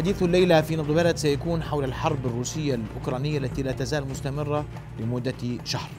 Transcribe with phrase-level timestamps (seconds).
[0.00, 4.64] حديث الليلة في نبض بلد سيكون حول الحرب الروسية الأوكرانية التي لا تزال مستمرة
[4.98, 5.90] لمدة شهر.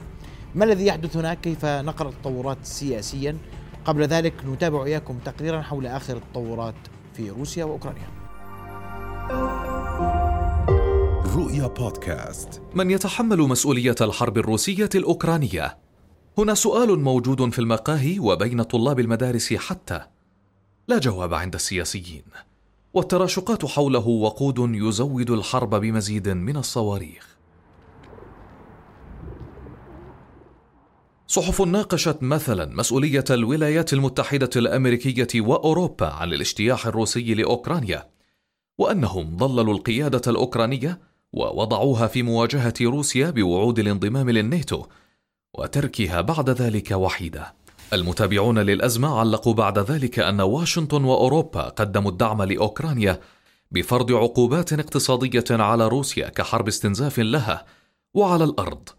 [0.55, 3.37] ما الذي يحدث هناك؟ كيف نقرأ التطورات سياسيا؟
[3.85, 6.75] قبل ذلك نتابع إياكم تقريرا حول آخر التطورات
[7.13, 8.07] في روسيا وأوكرانيا.
[11.35, 12.61] رؤيا بودكاست.
[12.73, 15.77] من يتحمل مسؤولية الحرب الروسية الأوكرانية؟
[16.37, 20.01] هنا سؤال موجود في المقاهي وبين طلاب المدارس حتى.
[20.87, 22.23] لا جواب عند السياسيين.
[22.93, 27.37] والتراشقات حوله وقود يزود الحرب بمزيد من الصواريخ.
[31.27, 38.09] صحف ناقشت مثلا مسؤولية الولايات المتحدة الأمريكية وأوروبا عن الاجتياح الروسي لأوكرانيا
[38.77, 40.99] وأنهم ضللوا القيادة الأوكرانية
[41.33, 44.85] ووضعوها في مواجهة روسيا بوعود الانضمام للناتو
[45.53, 47.60] وتركها بعد ذلك وحيدة.
[47.93, 53.19] المتابعون للأزمة علقوا بعد ذلك أن واشنطن وأوروبا قدموا الدعم لأوكرانيا
[53.71, 57.65] بفرض عقوبات اقتصادية على روسيا كحرب استنزاف لها
[58.13, 58.89] وعلى الأرض.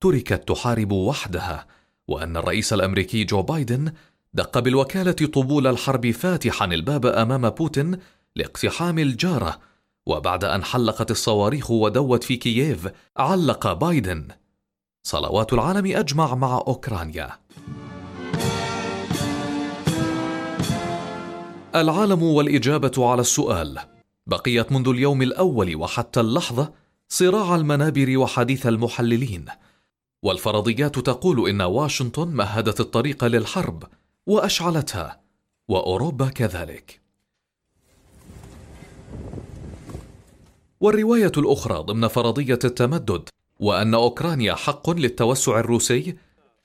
[0.00, 1.66] تركت تحارب وحدها
[2.08, 3.92] وأن الرئيس الأمريكي جو بايدن
[4.34, 7.98] دق بالوكالة طبول الحرب فاتحا الباب أمام بوتين
[8.36, 9.58] لاقتحام الجارة
[10.06, 14.28] وبعد أن حلقت الصواريخ ودوت في كييف علق بايدن.
[15.02, 17.30] صلوات العالم أجمع مع أوكرانيا.
[21.80, 23.78] العالم والإجابة على السؤال.
[24.26, 26.72] بقيت منذ اليوم الأول وحتى اللحظة
[27.08, 29.44] صراع المنابر وحديث المحللين.
[30.22, 33.84] والفرضيات تقول إن واشنطن مهدت الطريق للحرب
[34.26, 35.20] وأشعلتها
[35.68, 37.00] وأوروبا كذلك.
[40.80, 43.28] والرواية الأخرى ضمن فرضية التمدد
[43.60, 46.16] وأن أوكرانيا حق للتوسع الروسي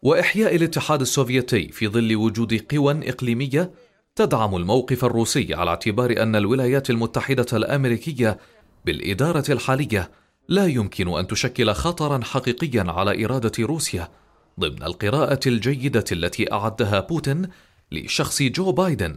[0.02, 3.72] وإحياء الاتحاد السوفيتي في ظل وجود قوى إقليمية
[4.16, 8.38] تدعم الموقف الروسي على اعتبار أن الولايات المتحدة الأمريكية
[8.86, 10.12] بالإدارة الحالية
[10.48, 14.10] لا يمكن أن تشكل خطرا حقيقيا على إرادة روسيا
[14.60, 17.48] ضمن القراءة الجيدة التي أعدها بوتين
[17.92, 19.16] لشخص جو بايدن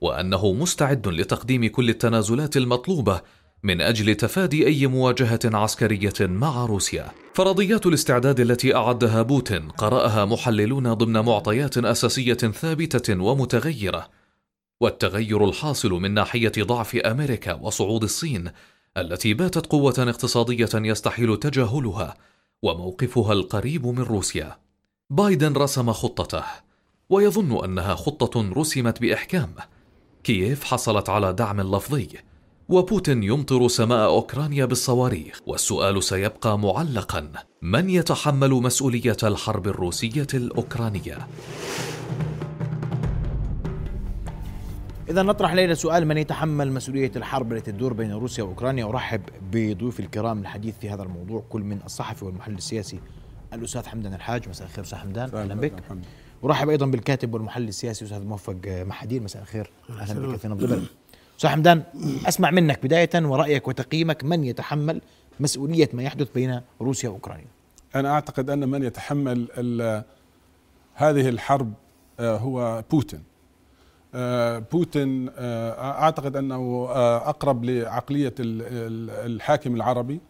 [0.00, 3.20] وأنه مستعد لتقديم كل التنازلات المطلوبة
[3.62, 7.06] من أجل تفادي أي مواجهة عسكرية مع روسيا.
[7.34, 14.17] فرضيات الاستعداد التي أعدها بوتين قرأها محللون ضمن معطيات أساسية ثابتة ومتغيرة
[14.80, 18.50] والتغير الحاصل من ناحية ضعف أمريكا وصعود الصين
[18.96, 22.16] التي باتت قوة اقتصادية يستحيل تجاهلها
[22.62, 24.58] وموقفها القريب من روسيا.
[25.10, 26.44] بايدن رسم خطته
[27.10, 29.54] ويظن أنها خطة رسمت بإحكام.
[30.24, 32.08] كييف حصلت على دعم لفظي
[32.68, 35.40] وبوتين يمطر سماء أوكرانيا بالصواريخ.
[35.46, 41.28] والسؤال سيبقى معلقا من يتحمل مسؤولية الحرب الروسية الأوكرانية؟
[45.10, 49.20] إذا نطرح ليلة سؤال من يتحمل مسؤولية الحرب التي تدور بين روسيا وأوكرانيا؟ أرحب
[49.52, 53.00] بضيوف الكرام للحديث في هذا الموضوع كل من الصحفي والمحلل السياسي
[53.52, 54.48] الأستاذ حمدان الحاج.
[54.48, 55.34] مساء الخير أستاذ حمدان.
[55.34, 55.72] أهلا بك.
[56.44, 59.22] أرحب أيضا بالكاتب والمحلل السياسي أستاذ موفق محدين.
[59.22, 59.70] مساء الخير.
[59.90, 60.86] أهلا بك في نبض البلد.
[61.36, 61.82] أستاذ حمدان
[62.26, 64.24] أسمع منك بداية ورأيك وتقييمك.
[64.24, 65.00] من يتحمل
[65.40, 67.46] مسؤولية ما يحدث بين روسيا وأوكرانيا؟
[67.94, 69.48] أنا أعتقد أن من يتحمل
[70.94, 71.72] هذه الحرب
[72.20, 73.27] آه، هو بوتين.
[74.72, 80.20] بوتين آه، أعتقد أنه آه، أقرب لعقلية الحاكم العربي.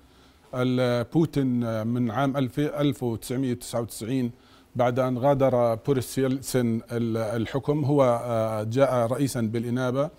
[1.15, 4.31] بوتين من عام 1999
[4.77, 8.21] بعد أن غادر بوريس يلتسن الحكم هو
[8.71, 10.11] جاء رئيسا بالإنابة.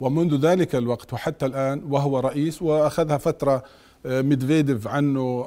[0.00, 3.62] ومنذ ذلك الوقت وحتى الآن وهو رئيس وأخذها فترة
[4.04, 5.46] ميدفيديف عنه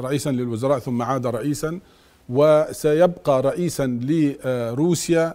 [0.00, 1.80] رئيسا للوزراء ثم عاد رئيسا.
[2.28, 5.34] وسيبقى رئيسا لروسيا آه،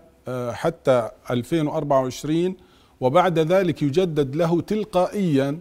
[0.51, 2.55] حتى 2024
[3.01, 5.59] وبعد ذلك يجدد له تلقائيا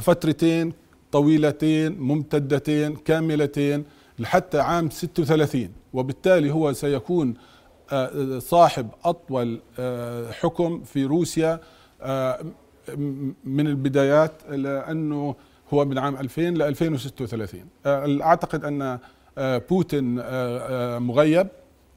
[0.00, 0.72] فترتين
[1.12, 3.84] طويلتين ممتدتين كاملتين
[4.18, 7.34] لحتى عام 36 وبالتالي هو سيكون
[7.92, 11.60] آه، صاحب أطول آه، حكم في روسيا
[13.44, 15.34] من البدايات لأنه
[15.74, 17.60] هو من عام 2000 ل 2036
[18.22, 18.98] اعتقد ان
[19.38, 20.14] بوتين
[20.98, 21.48] مغيب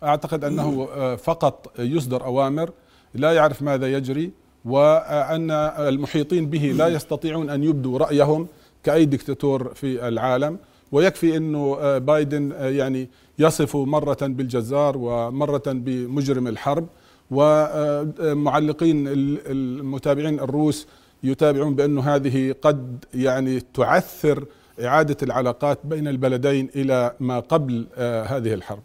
[0.04, 2.72] أعتقد أنه آه، فقط يصدر أوامر
[3.14, 4.32] لا يعرف ماذا يجري
[4.66, 8.48] وأن المحيطين به لا يستطيعون أن يبدوا رأيهم
[8.84, 10.58] كأي دكتاتور في العالم.
[10.92, 13.10] ويكفي إنه آه، بايدن آه، يعني
[13.40, 16.88] يصف مرة بالجزار ومرة بمجرم الحرب.
[17.32, 20.88] ومعلقين المتابعين الروس
[21.24, 24.46] يتابعون بأنه هذه قد يعني تعثر
[24.84, 27.88] إعادة العلاقات بين البلدين إلى ما قبل
[28.28, 28.84] هذه الحرب.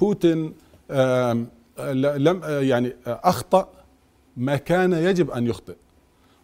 [0.00, 0.52] بوتين
[2.16, 3.68] لم آه، يعني أخطأ
[4.36, 5.74] ما كان يجب أن يخطئ.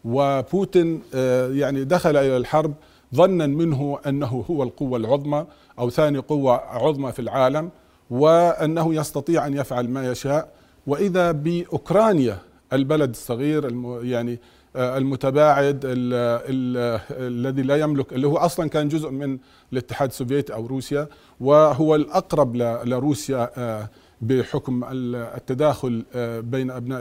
[0.05, 2.75] وبوتين آه، يعني دخل إلى الحرب
[3.15, 5.47] ظنا منه أنه هو القوة العظمى
[5.79, 7.71] أو ثاني قوة عظمى في العالم
[8.11, 10.53] وأنه يستطيع أن يفعل ما يشاء.
[10.87, 12.39] وإذا بأوكرانيا
[12.73, 13.65] البلد الصغير
[14.05, 14.39] يعني آه،
[14.77, 16.15] المتباعد ال
[16.49, 19.39] ال الذي لا يملك اللي هو أصلا كان جزء من
[19.73, 21.09] الاتحاد السوفيتي أو روسيا
[21.41, 23.89] وهو الأقرب لروسيا آه،
[24.21, 24.85] بحكم
[25.15, 27.01] التداخل آه، بين أبناء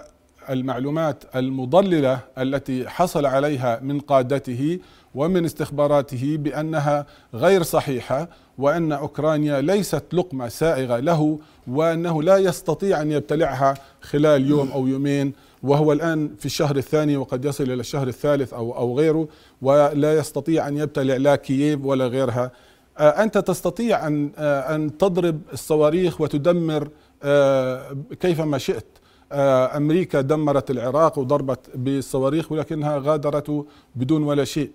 [0.49, 4.79] المعلومات المضللة التي حصل عليها من قادته
[5.15, 13.11] ومن استخباراته بأنها غير صحيحة وأن أوكرانيا ليست لقمة سائغة له وأنه لا يستطيع أن
[13.11, 15.33] يبتلعها خلال يوم أو يومين
[15.63, 19.27] وهو الآن في الشهر الثاني وقد يصل إلى الشهر الثالث أو أو غيره
[19.61, 22.51] ولا يستطيع أن يبتلع لا كييف ولا غيرها.
[22.97, 26.89] آه، أنت تستطيع ان آه، أن تضرب الصواريخ وتدمر
[27.23, 28.85] آه، كيفما شئت.
[29.31, 33.65] أمريكا دمرت العراق وضربت بالصواريخ ولكنها غادرته
[33.95, 34.71] بدون ولا شيء.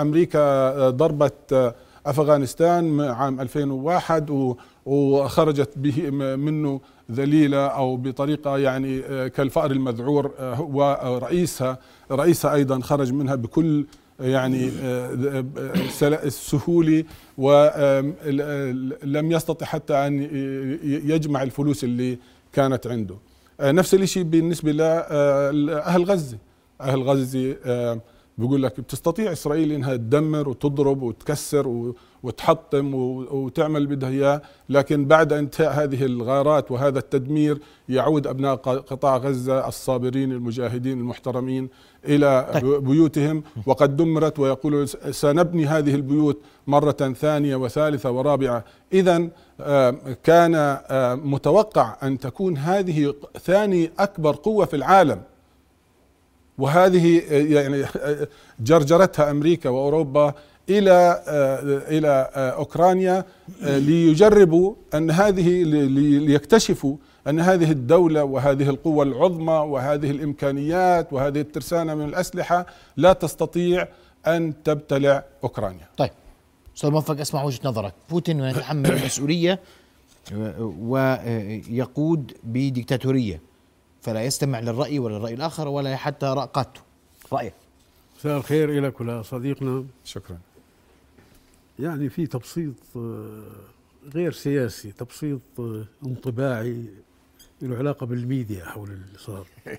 [0.00, 1.74] أمريكا ضربت
[2.06, 4.56] أفغانستان عام 2001
[4.86, 6.80] وخرجت به منه
[7.10, 11.78] ذليلة أو بطريقة يعني آه، كالفأر المذعور آه، ورئيسها
[12.10, 13.86] رئيسها أيضا خرج منها بكل
[14.20, 15.44] يعني آه،
[16.02, 17.04] السهولة
[17.38, 20.22] ولم يستطع حتى أن
[20.84, 22.18] يجمع الفلوس اللي
[22.52, 23.14] كانت عنده.
[23.60, 26.38] نفس الشيء بالنسبة لاهل غزة.
[26.80, 27.56] أهل غزة
[28.38, 31.92] بيقول لك بتستطيع إسرائيل إنها تدمر وتضرب وتكسر
[32.22, 32.94] وتحطم
[33.30, 37.58] وتعمل بدها إياه لكن بعد انتهاء هذه الغارات وهذا التدمير
[37.88, 41.68] يعود أبناء قطاع غزة الصابرين المجاهدين المحترمين
[42.04, 42.64] إلى طيب.
[42.84, 49.28] بيوتهم وقد دمرت ويقولون سنبني هذه البيوت مرة ثانية وثالثة ورابعة اذا
[49.60, 49.94] آه،
[50.24, 55.22] كان آه، متوقع أن تكون هذه ثاني أكبر قوة في العالم
[56.62, 57.84] وهذه يعني
[58.60, 60.34] جرجرتها أمريكا وأوروبا
[60.68, 61.22] إلى
[61.88, 63.24] إلى أوكرانيا
[63.62, 65.62] ليجربوا أن هذه
[66.28, 66.96] ليكتشفوا
[67.28, 72.66] أن هذه الدولة وهذه القوة العظمى وهذه الإمكانيات وهذه الترسانة من الأسلحة
[72.96, 73.88] لا تستطيع
[74.26, 75.88] أن تبتلع أوكرانيا.
[75.96, 76.10] طيب
[76.76, 79.60] أستاذ موفق اسمع وجهة نظرك، بوتين يتحمل المسؤولية
[80.80, 83.51] ويقود بديكتاتورية
[84.02, 86.80] فلا يستمع للرأي ولا الرأي الآخر ولا حتى قادته
[87.32, 87.54] رأيه.
[88.18, 90.38] مساء الخير لك ولصديقنا شكرا.
[91.78, 93.42] يعني في تبسيط آه،
[94.14, 96.84] غير سياسي تبسيط آه، انطباعي
[97.62, 99.46] له علاقة بالميديا حول اللي صار.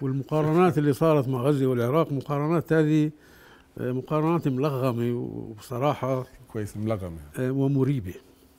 [0.00, 3.10] والمقارنات اللي صارت مع غزة والعراق مقارنات هذه
[3.78, 7.18] آه، مقارنات ملغمة وبصراحة كويس ملغمة.
[7.38, 8.14] ومريبة.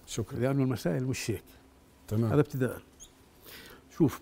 [0.07, 0.39] شكرا.
[0.39, 1.43] لأنه المسائل مش هيك.
[2.07, 2.31] تمام.
[2.31, 2.81] هذا ابتداء.
[3.97, 4.19] شوف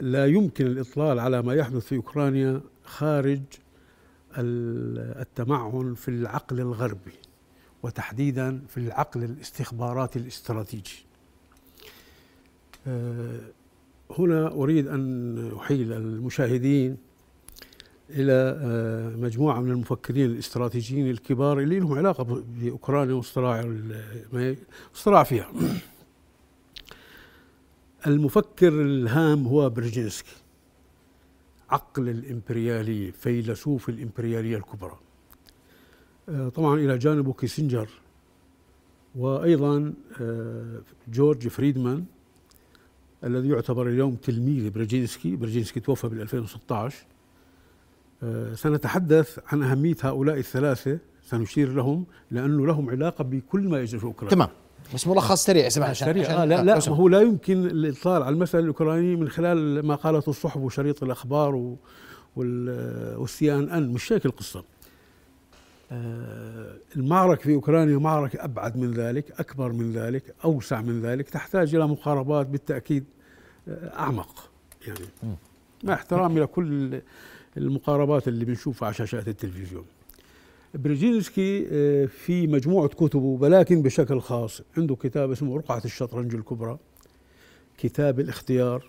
[0.00, 3.42] لا يمكن الإطلال على ما يحدث في أوكرانيا خارج
[4.38, 7.12] التمعن في العقل الغربي
[7.82, 11.06] وتحديدا في العقل الاستخباراتي الاستراتيجي.
[12.86, 13.40] آه،
[14.18, 16.96] هنا أريد أن أحيل المشاهدين
[18.10, 23.74] إلى آه، مجموعة من المفكرين الاستراتيجيين الكبار اللي لهم علاقة بأوكرانيا والصراع
[24.94, 25.52] الصراع فيها.
[28.06, 30.36] المفكر الهام هو برجينسكي
[31.70, 34.98] عقل الإمبريالية فيلسوف الإمبريالية الكبرى.
[36.28, 37.88] آه، طبعا إلى جانبه كيسنجر
[39.16, 42.04] وأيضا آه، جورج فريدمان
[43.24, 45.36] الذي يعتبر اليوم تلميذ برجينسكي.
[45.36, 47.06] برجينسكي توفى بال 2016
[48.22, 54.06] آه، سنتحدث عن أهمية هؤلاء الثلاثة سنشير لهم لأنه لهم علاقة بكل ما يجري في
[54.06, 54.34] أوكرانيا.
[54.34, 54.48] تمام.
[54.94, 56.42] بس ملخص سريع سمح سريع.
[56.42, 60.56] آه لا لا هو لا يمكن الإطلاع على المسألة الأوكرانية من خلال ما قالته الصحف
[60.56, 61.76] وشريط الأخبار
[62.36, 64.64] والسي إن إن مش هيك القصة.
[65.92, 71.74] آه المعركة في أوكرانيا معركة أبعد من ذلك أكبر من ذلك أوسع من ذلك تحتاج
[71.74, 73.04] إلى مقاربات بالتأكيد
[73.68, 74.50] آه أعمق.
[74.86, 75.00] يعني
[75.84, 77.00] مع احترامي لكل
[77.56, 79.84] المقاربات اللي بنشوفها على شاشات التلفزيون.
[80.74, 84.62] برجينسكي آه، في مجموعة كتبه ولكن بشكل خاص.
[84.76, 86.78] عنده كتاب اسمه رقعة الشطرنج الكبرى
[87.78, 88.84] كتاب الاختيار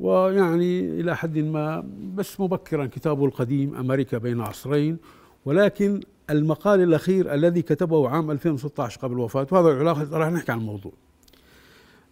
[0.00, 1.84] ويعني إلى حد ما
[2.14, 4.98] بس مبكرا كتابه القديم أمريكا بين عصرين.
[5.44, 10.92] ولكن المقال الأخير الذي كتبه عام 2016 قبل وفاته وهذا العلاقة راح نحكي عن الموضوع.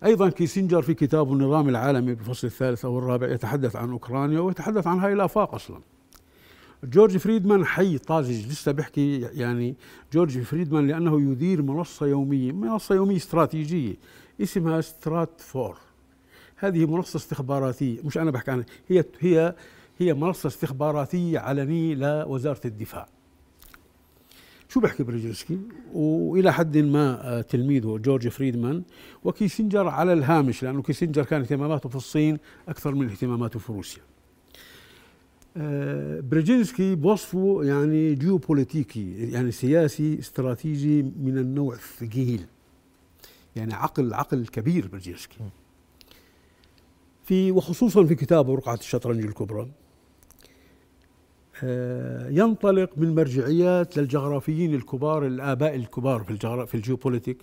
[0.05, 4.99] أيضا كيسنجر في كتابه النظام العالمي بالفصل الثالث أو الرابع يتحدث عن أوكرانيا ويتحدث عن
[4.99, 5.81] هاي الآفاق أصلا.
[6.85, 9.75] جورج فريدمان حي طازج لسه بحكي يعني
[10.13, 13.95] جورج فريدمان لأنه يدير منصة يومية منصة يومية استراتيجية
[14.41, 15.79] اسمها Stratfor
[16.57, 19.55] هذه منصة استخباراتية مش أنا بحكي عنها هي هي
[19.99, 23.09] هي منصة استخباراتية علنية لوزارة الدفاع.
[24.69, 25.59] شو بحكي برجنسكي
[25.95, 28.83] وإلى حد ما آه، تلميذه جورج فريدمان
[29.25, 34.03] وكيسنجر على الهامش لأنه كيسنجر كان اهتماماته في الصين أكثر من اهتماماته في روسيا.
[36.21, 42.47] برجينسكي بوصفه يعني جيوبوليتيكي يعني سياسي استراتيجي من النوع الثقيل.
[43.57, 45.39] يعني عقل عقل كبير برجينسكي.
[47.25, 49.69] في وخصوصا في كتابه رقعة الشطرنج الكبرى
[51.65, 57.39] آه، ينطلق من مرجعيات للجغرافيين الكبار الآباء الكبار في في الجيوبوليتيك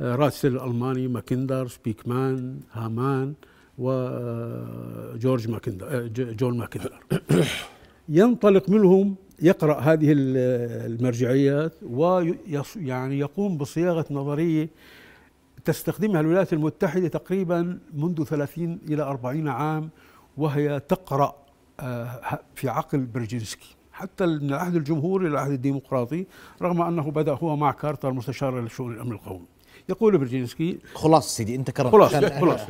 [0.00, 3.34] آه، راتسل الألماني ماكندر سبيكمان هامان
[3.78, 7.00] وجورج ماكندر جون ماكندر.
[8.08, 14.68] ينطلق منهم يقرأ هذه المرجعيات ويعني يقوم بصياغة نظرية
[15.64, 19.90] تستخدمها الولايات المتحدة تقريبا منذ 30 إلى 40 عام
[20.36, 21.36] وهي تقرأ
[21.80, 23.76] آه، في عقل برجينسكي.
[23.92, 26.26] حتى من العهد الجمهوري إلى العهد الديمقراطي
[26.62, 29.46] رغم أنه بدأ هو مع كارتر مستشار لشؤون الأمن القومي.
[29.88, 32.60] يقول برجينسكي خلاص سيدي انت كرمت خلاص خلاص.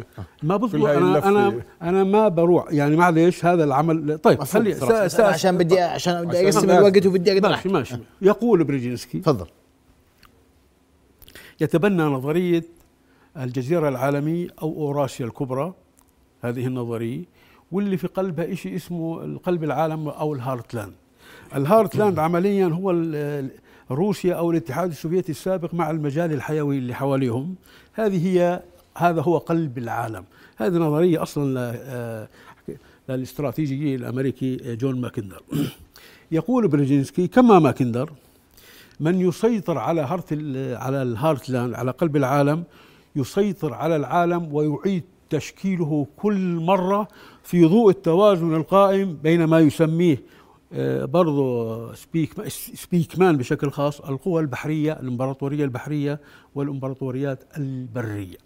[0.42, 2.64] ما بصبر أنا أنا أنا ما بروح.
[2.70, 4.76] يعني معلش هذا العمل طيب خلي
[5.18, 7.96] عشان بدي عشان بدي أقسم الوقت وبدي أقدر ماشي ماشي.
[8.22, 9.46] يقول برجينسكي تفضل.
[11.60, 12.64] يتبنى نظرية
[13.36, 15.74] الجزيرة العالمية أو أوراسيا الكبرى
[16.42, 17.24] هذه النظرية
[17.72, 20.92] واللي في قلبها شيء اسمه قلب العالم أو ال Heartland
[21.56, 22.90] ال Heartland عمليا هو
[23.90, 27.54] روسيا أو الاتحاد السوفيتي السابق مع المجال الحيوي اللي حواليهم.
[27.92, 28.62] هذه هي
[28.96, 30.24] هذا هو قلب العالم.
[30.56, 32.28] هذه نظرية أصلا آه،
[33.08, 35.42] للاستراتيجي الأمريكي جون ماكندر.
[36.32, 38.12] يقول بريجينسكي كما ماكندر
[39.00, 40.32] من يسيطر على heart
[40.82, 42.64] على ال Heartland على قلب العالم
[43.16, 47.08] يسيطر على العالم ويعيد تشكيله كل مرة
[47.42, 50.22] في ضوء التوازن القائم بين ما يسميه
[51.02, 56.20] برضو سبيك سبيكمان بشكل خاص القوى البحرية الإمبراطورية البحرية
[56.54, 58.36] والإمبراطوريات البرية.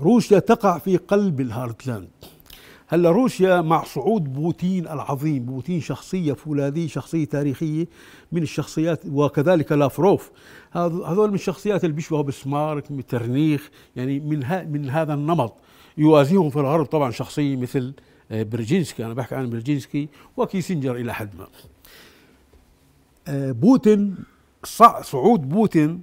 [0.00, 2.08] روسيا تقع في قلب ال Heartland.
[2.86, 7.86] هلا روسيا مع صعود بوتين العظيم بوتين شخصية فولاذية شخصية تاريخية
[8.32, 10.30] من الشخصيات وكذلك لافروف.
[10.72, 15.54] هذول من الشخصيات اللي بيشبهوا بسمارك مترنيخ يعني من, من هذا النمط.
[15.98, 19.04] يوازيهم في الغرب طبعا شخصية مثل آه، برجينسكي.
[19.04, 21.46] أنا بحكي عن برجينسكي وكيسنجر إلى حد ما.
[23.28, 24.16] آه، بوتين
[25.02, 26.02] صعود بوتين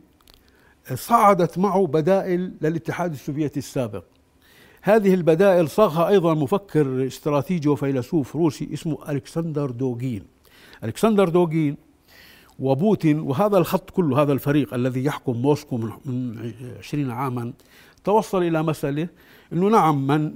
[0.92, 4.04] آه، صعدت معه بدائل للاتحاد السوفيتي السابق.
[4.82, 10.24] هذه البدائل صاغها أيضا مفكر استراتيجي وفيلسوف روسي اسمه ألكسندر دوغين.
[10.84, 11.78] ألكسندر دوغين
[12.60, 17.54] وبوتين وهذا الخط كله هذا الفريق الذي يحكم موسكو من عشرين عاما
[18.04, 19.08] توصل إلى مسألة
[19.54, 20.32] أنه نعم من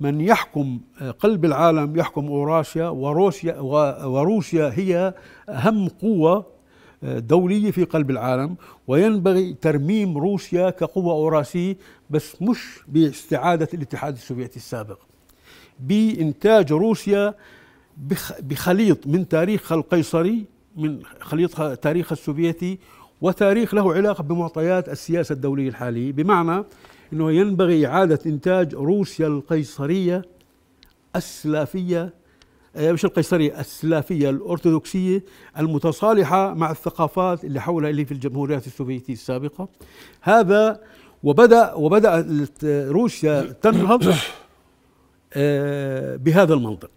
[0.00, 0.80] من يحكم
[1.18, 3.60] قلب العالم يحكم أوراسيا وروسيا
[4.04, 5.14] وروسيا هي
[5.48, 6.46] أهم قوة
[7.02, 11.76] دولية في قلب العالم وينبغي ترميم روسيا كقوة أوراسية
[12.10, 14.98] بس مش باستعادة الاتحاد السوفيتي السابق.
[15.80, 17.34] بإنتاج روسيا
[18.40, 20.44] بخليط من تاريخها القيصري
[20.76, 22.78] من خليط تاريخها السوفيتي
[23.20, 26.64] وتاريخ له علاقة بمعطيات السياسة الدولية الحالية بمعنى
[27.12, 30.22] إنه ينبغي إعادة إنتاج روسيا القيصرية
[31.16, 32.14] السلافية
[32.76, 35.24] آه، مش القيصرية السلافية الأرثوذكسية
[35.58, 39.68] المتصالحة مع الثقافات اللي حولها اللي في الجمهوريات السوفيتية السابقة.
[40.20, 40.80] هذا
[41.22, 42.46] وبدأ وبدأ
[42.90, 44.14] روسيا تنهض
[45.34, 46.90] آه، بهذا المنطق.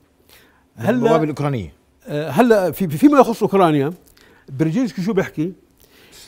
[0.76, 1.74] هلأ الأوكرانية.
[2.08, 3.94] آه، هلأ فيما يخص أوكرانيا
[4.50, 5.54] برجينسكي شو بيحكي؟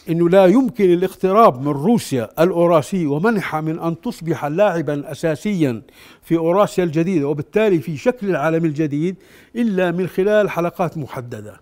[0.09, 5.81] إنه لا يمكن الاقتراب من روسيا الاوراسيه ومنحها من أن تصبح لاعبا اساسيا
[6.21, 9.15] في أوراسيا الجديدة وبالتالي في شكل العالم الجديد
[9.55, 11.61] إلا من خلال حلقات محددة.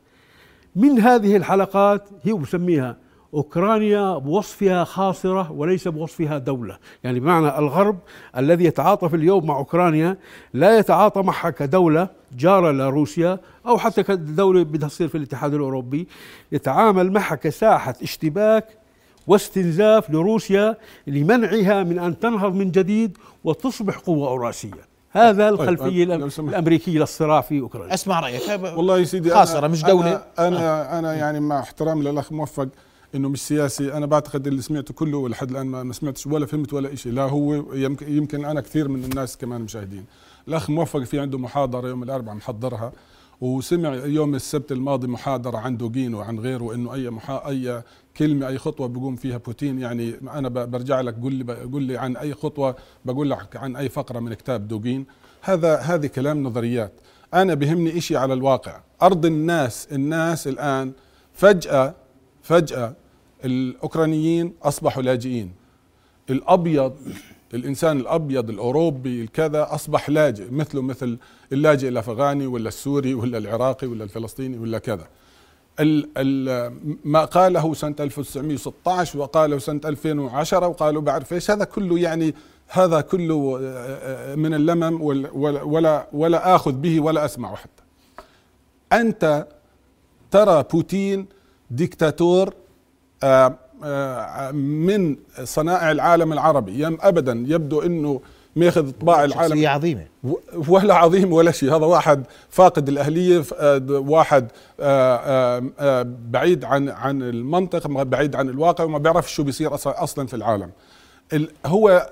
[0.75, 2.97] من هذه الحلقات هي بسميها
[3.33, 7.97] أوكرانيا بوصفها خاصره وليس بوصفها دولة، يعني بمعنى الغرب
[8.37, 10.17] الذي يتعاطف اليوم مع أوكرانيا
[10.53, 12.07] لا يتعاطى معها كدولة
[12.37, 16.07] جارة لروسيا أو حتى كدولة بدها تصير في الاتحاد الأوروبي،
[16.51, 18.65] يتعامل معها كساحة اشتباك
[19.27, 24.91] واستنزاف لروسيا لمنعها من أن تنهض من جديد وتصبح قوة أوراسية.
[25.11, 27.93] هذا طيب، الخلفية طيب الأمريكية للصراع في أوكرانيا.
[27.93, 28.41] أسمع رأيك.
[28.77, 30.11] والله يا سيدي خاصره مش دولة.
[30.11, 32.67] أنا أنا, أنا يعني مع احترامي للأخ موفق
[33.15, 33.93] إنه مش سياسي.
[33.93, 37.73] أنا بعتقد اللي سمعته كله لحد الآن ما سمعتش ولا فهمت ولا شيء لا هو
[38.07, 40.05] يمكن أنا كثير من الناس كمان مشاهدين.
[40.47, 42.93] الأخ موفق في عنده محاضرة يوم الأربعاء محضرها
[43.41, 47.47] وسمع يوم السبت الماضي محاضرة عن دوغين وعن غيره إنه أي محا...
[47.47, 47.83] أي
[48.17, 49.79] كلمة أي خطوة بيقوم فيها بوتين.
[49.79, 52.75] يعني أنا برجع لك قول لي قول لي عن أي خطوة
[53.05, 55.05] بقول لك عن أي فقرة من كتاب دوغين.
[55.41, 56.93] هذا هذه كلام نظريات.
[57.33, 58.81] أنا بهمني إشي على الواقع.
[59.01, 60.91] أرض الناس الناس الآن
[61.33, 61.95] فجأة
[62.43, 62.95] فجأة
[63.45, 65.51] الأوكرانيين أصبحوا لاجئين.
[66.29, 66.93] الأبيض
[67.53, 71.17] الإنسان الأبيض الأوروبي الكذا أصبح لاجئ مثله مثل
[71.53, 75.07] اللاجئ الأفغاني ولا السوري ولا العراقي ولا الفلسطيني ولا كذا.
[75.79, 76.71] ال ال
[77.05, 82.35] ما قاله سنة 1916 وقاله سنة 2010 وقالوا بعرف إيش هذا كله يعني
[82.67, 85.31] هذا كله آه، آه، من اللمم ولا
[85.63, 87.83] ولا ولا, آخذ به ولا أسمعه حتى.
[88.93, 89.47] أنت
[90.31, 91.25] ترى بوتين
[91.71, 92.53] ديكتاتور
[94.53, 96.83] من صنائع العالم العربي.
[96.83, 98.21] يم ابدا يبدو إنه
[98.55, 100.05] ماخذ طباع العالم شخصية عظيمة
[100.67, 101.69] ولا عظيم ولا شيء.
[101.75, 108.49] هذا واحد فاقد الأهلية آه، واحد آه، آه، آه، بعيد عن عن المنطق بعيد عن
[108.49, 110.71] الواقع وما بيعرف شو بيصير أص- أصلا في العالم.
[111.33, 112.09] ال- هو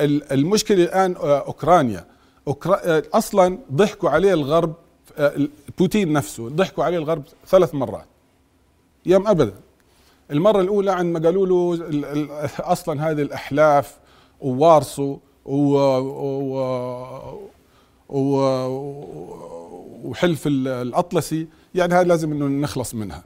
[0.00, 2.04] ال- المشكلة الآن آه، أوكرانيا.
[2.48, 4.72] أوكرا آه، أصلا ضحكوا عليه الغرب
[5.18, 8.06] آه، ال- بوتين نفسه ضحكوا عليه الغرب ثلاث مرات.
[9.06, 9.52] يوم أبدا.
[10.30, 11.78] المرة الأولى عندما قالوا له
[12.60, 13.98] أصلا هذه الأحلاف
[14.40, 16.58] ووارسو و و
[18.08, 18.38] و
[20.04, 23.24] وحلف ال- الأطلسي يعني هذا لازم إنه نخلص منها.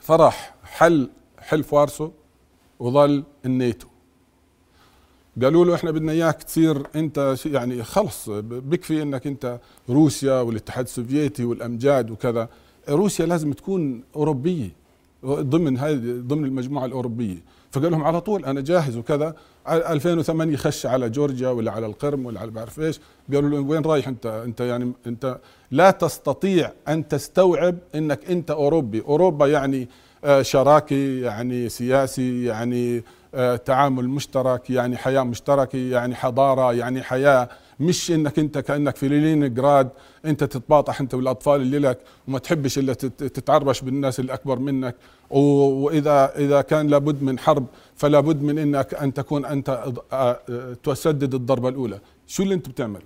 [0.00, 2.10] فراح حل حلف وارسو
[2.78, 3.86] وظل الناتو.
[5.42, 11.44] قالوا له إحنا بدنا إياك تصير أنت يعني خلص بكفي إنك أنت روسيا والاتحاد السوفيتي
[11.44, 12.48] والأمجاد وكذا.
[12.88, 14.85] روسيا لازم تكون أوروبية.
[15.24, 17.36] ضمن هذه ضمن المجموعة الأوروبية.
[17.72, 19.34] فقال لهم على طول أنا جاهز وكذا.
[19.66, 23.00] ع- 2008 خش على جورجيا ولا على القرم ولا على بعرف إيش.
[23.34, 25.38] قالوا له وين رايح أنت؟ أنت يعني أنت
[25.70, 29.00] لا تستطيع أن تستوعب إنك أنت أوروبي.
[29.00, 29.88] أوروبا يعني
[30.24, 33.04] آه، شراكي يعني سياسي يعني
[33.34, 37.48] آه، تعامل مشترك يعني حياة مشتركة يعني حضارة يعني حياة
[37.80, 39.88] مش إنك أنت كأنك في لينينغراد
[40.24, 44.94] أنت تتباطح أنت والأطفال اللي لك وما تحبش إلا تت- تتعربش بالناس اللي اكبر منك
[45.30, 49.84] وإذا إذا كان لابد من حرب فلا بد من إنك أن تكون أنت
[50.84, 52.00] تسدد الضربة الأولى.
[52.26, 53.00] شو اللي أنت بتعمل؟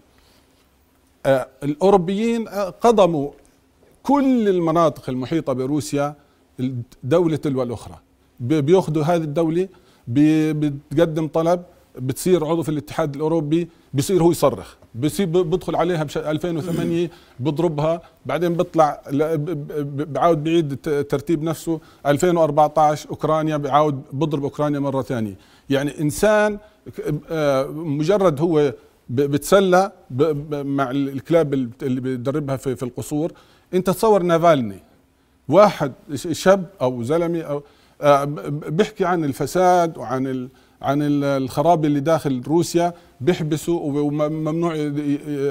[1.63, 2.49] الأوروبيين
[2.81, 3.31] قضموا
[4.03, 6.15] كل المناطق المحيطة بروسيا
[7.05, 7.99] دولة تلو الأخرى.
[8.41, 9.69] بي- بيأخذوا هذه الدولة
[10.07, 11.63] بي- بتقدم طلب
[11.99, 14.75] بتصير عضو في الاتحاد الأوروبي بصير هو يصرخ.
[14.95, 19.45] بصير بدخل عليها بش 2008 بضربها بعدين بيطلع ل- ب-
[19.97, 20.77] ب- بعاود بعيد
[21.09, 21.81] ترتيب نفسه.
[22.07, 25.35] 2014 أوكرانيا بعاود بضرب أوكرانيا مرة ثانية.
[25.71, 26.59] يعني إنسان
[26.97, 28.73] ك- آه، مجرد هو
[29.11, 29.93] بتسلى
[30.53, 33.33] مع ال- الكلاب اللي بيدربها في القصور.
[33.75, 34.83] أنت تصور نافالني
[35.49, 35.93] واحد
[36.33, 37.63] شاب أو زلمة أو
[38.03, 40.49] آه، بيحكي عن الفساد وعن
[40.83, 44.75] عن ال- الخراب اللي داخل روسيا بيحبسوا وممنوع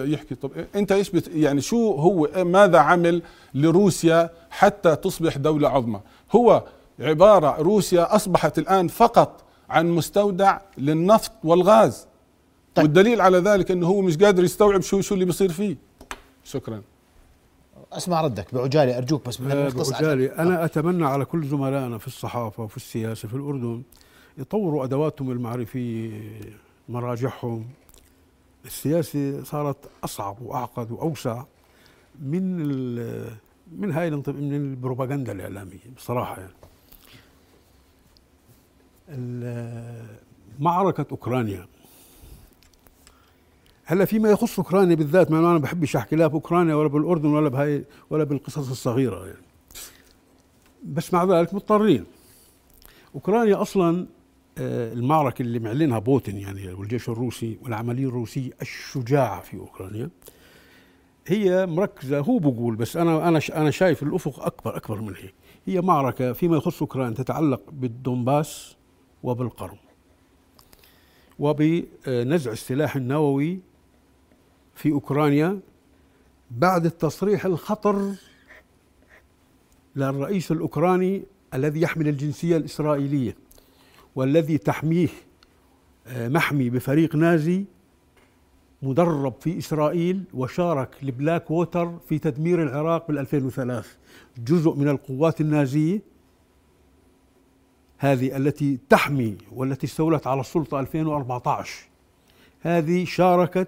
[0.05, 0.35] يحكي.
[0.35, 3.21] طب انت إيش بت يعني شو هو ماذا عمل
[3.53, 5.99] لروسيا حتى تصبح دولة عظمى؟
[6.35, 6.63] هو
[6.99, 12.07] عبارة روسيا أصبحت الآن فقط عن مستودع للنفط والغاز.
[12.75, 12.85] طيب.
[12.85, 15.77] والدليل على ذلك إنه هو مش قادر يستوعب شو شو اللي بيصير فيه.
[16.43, 16.81] شكرا.
[17.93, 22.07] أسمع ردك بعجالة أرجوك بس بدنا آه، نخلص بعجالي أنا أتمنى على كل زملائنا في
[22.07, 23.81] الصحافة وفي السياسة في الأردن
[24.37, 26.21] يطوروا أدواتهم المعرفية
[26.89, 27.65] مراجعهم.
[28.65, 31.43] السياسة صارت أصعب وأعقد وأوسع
[32.21, 32.65] من
[33.77, 36.53] من هاي من البروباغندا الإعلامية بصراحة يعني.
[40.59, 41.67] معركة أوكرانيا.
[43.85, 47.83] هلأ فيما يخص أوكرانيا بالذات ما أنا بحبش أحكي لا بأوكرانيا ولا بالأردن ولا بهاي
[48.09, 49.45] ولا بالقصص الصغيرة يعني.
[50.83, 52.05] بس مع ذلك مضطرين.
[53.15, 54.05] أوكرانيا أصلا
[54.59, 60.09] آه، المعركة اللي معلنها بوتين يعني والجيش الروسي والعملية الروسية الشجاعة في أوكرانيا
[61.27, 65.33] هي مركزة هو بقول بس أنا ش- أنا شايف الأفق أكبر أكبر من هيك.
[65.65, 68.75] هي معركة فيما يخص أوكرانيا تتعلق بالدومباس
[69.23, 69.77] وبالقرم
[71.39, 73.59] وبنزع السلاح النووي
[74.75, 75.59] في أوكرانيا
[76.51, 78.11] بعد التصريح الخطر
[79.95, 83.35] للرئيس الأوكراني الذي يحمل الجنسية الإسرائيلية.
[84.19, 85.07] والذي تحميه
[86.07, 87.65] آه، محمي بفريق نازي
[88.81, 93.89] مدرب في إسرائيل وشارك لبلاك ووتر في تدمير العراق بال 2003
[94.47, 96.01] جزء من القوات النازية
[97.97, 101.73] هذه التي تحمي والتي استولت على السلطة 2014
[102.61, 103.67] هذه شاركت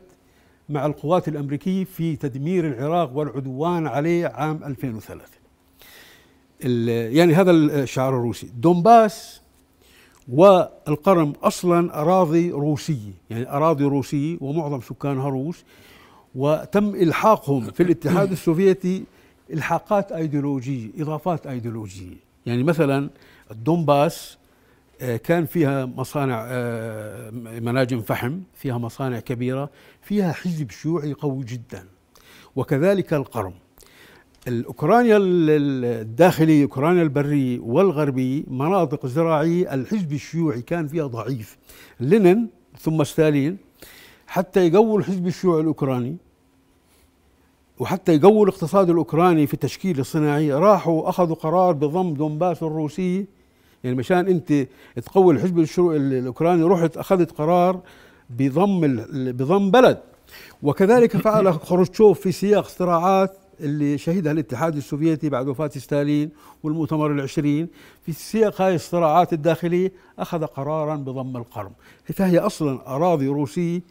[0.70, 5.22] مع القوات الأمريكية في تدمير العراق والعدوان عليه عام 2003
[6.66, 8.52] ال- يعني هذا الشعار الروسي.
[8.58, 9.40] دونباس
[10.32, 15.63] والقرم أصلا أراضي روسية يعني أراضي روسية ومعظم سكانها روس.
[16.36, 19.04] وتم إلحاقهم في الاتحاد السوفيتي
[19.54, 22.15] إلحاقات أيديولوجية إضافات أيديولوجية.
[22.46, 23.10] يعني مثلا
[23.52, 24.38] الدونباس
[25.02, 29.70] آه، كان فيها مصانع آه، مناجم فحم فيها مصانع كبيرة
[30.02, 31.86] فيها حزب شيوعي قوي جدا.
[32.56, 33.54] وكذلك القرم.
[34.47, 41.58] الأوكرانيا ال- ال- الداخلية أوكرانيا البرية والغربية مناطق زراعية الحزب الشيوعي كان فيها ضعيف.
[41.99, 42.47] لينين
[42.80, 43.58] ثم ستالين
[44.27, 46.17] حتى يقووا الحزب الشيوعي الأوكراني.
[47.80, 53.25] وحتى يقووا الاقتصاد الأوكراني في تشكيل الصناعية راحوا أخذوا قرار بضم دونباس الروسية
[53.84, 54.67] يعني مشان أنت
[55.06, 57.80] تقوي الحزب الشيوعي الأوكراني رحت أخذت قرار
[58.30, 58.82] بضم
[59.32, 59.97] بضم بلد.
[60.63, 66.30] وكذلك فعل خروتشوف في سياق صراعات اللي شهدها الاتحاد السوفيتي بعد وفاة ستالين
[66.63, 67.67] والمؤتمر العشرين
[68.06, 71.71] في سياق هاي الصراعات الداخلية أخذ قرارا بضم القرم.
[72.13, 73.82] فهي أصلا أراضي روسية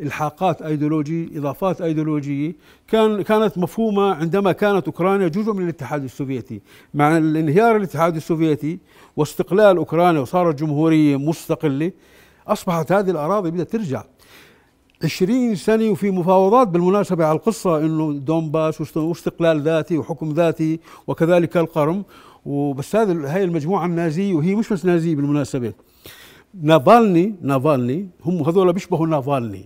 [0.00, 2.52] إلحاقات أيديولوجية إضافات أيديولوجية.
[2.88, 6.60] كان كانت مفهومة عندما كانت أوكرانيا جزء من الاتحاد السوفيتي.
[6.94, 8.78] مع الانهيار الاتحاد السوفيتي
[9.16, 11.92] واستقلال أوكرانيا وصارت جمهورية مستقلة
[12.48, 14.04] أصبحت هذه الأراضي بدها ترجع.
[15.04, 21.56] 20 سنة وفي مفاوضات بالمناسبة على القصة إنه دونباس واست- واستقلال ذاتي وحكم ذاتي وكذلك
[21.56, 22.02] القرم.
[22.46, 25.72] وبس هذه هاي المجموعة النازية وهي مش بس نازية بالمناسبة.
[26.62, 29.64] نافالني نافالني هم هذول بيشبهوا نافالني.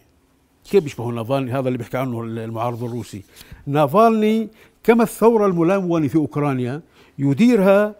[0.70, 3.22] كيف بيشبهوا نافالني؟ هذا اللي بيحكي عنه المعارض الروسي.
[3.66, 4.48] نافالني
[4.84, 6.80] كما الثورة الملونة في أوكرانيا
[7.18, 7.94] يديرها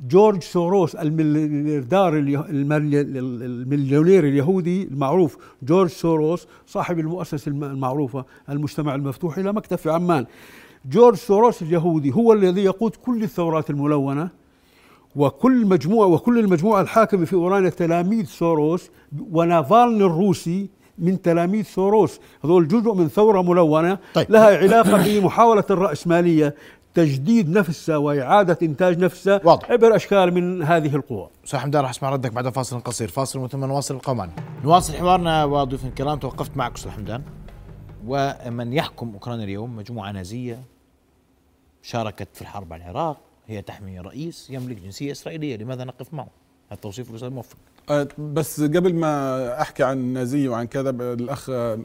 [0.00, 5.36] جورج سوروس الملياردير اليه- الملي- المليونير اليهودي المعروف.
[5.62, 10.26] جورج سوروس صاحب المؤسسة الم- المعروفة المجتمع المفتوح إلى مكتب في عمان.
[10.90, 14.28] جورج سوروس اليهودي هو الذي يقود كل الثورات الملونة
[15.16, 18.90] وكل مجموعة وكل المجموعة الحاكمة في أوكرانيا تلاميذ سوروس
[19.32, 22.20] ونافالني الروسي من تلاميذ سوروس.
[22.44, 24.26] هذول جزء من ثورة ملونة طيب.
[24.30, 26.54] لها علاقة بمحاولة الرأسمالية.
[26.98, 29.70] تجديد نفسها وإعادة إنتاج نفسها واضح.
[29.70, 31.28] عبر أشكال من هذه القوى.
[31.44, 33.08] أستاذ حمدان راح أسمع ردك بعد فاصل قصير.
[33.08, 34.30] فاصل ثم نواصل القومان
[34.64, 37.22] نواصل حوارنا وضيوفنا الكرام توقفت معك أستاذ حمدان.
[38.06, 40.60] ومن يحكم أوكرانيا اليوم مجموعة نازية
[41.82, 43.16] شاركت في الحرب على العراق.
[43.46, 45.56] هي تحمي رئيس يملك جنسية إسرائيلية.
[45.56, 46.28] لماذا نقف معه؟
[46.70, 47.56] هذا توصيف الأستاذ موفق.
[47.90, 50.96] آه، بس قبل ما أحكي عن النازيه وعن كذا
[51.50, 51.78] آه،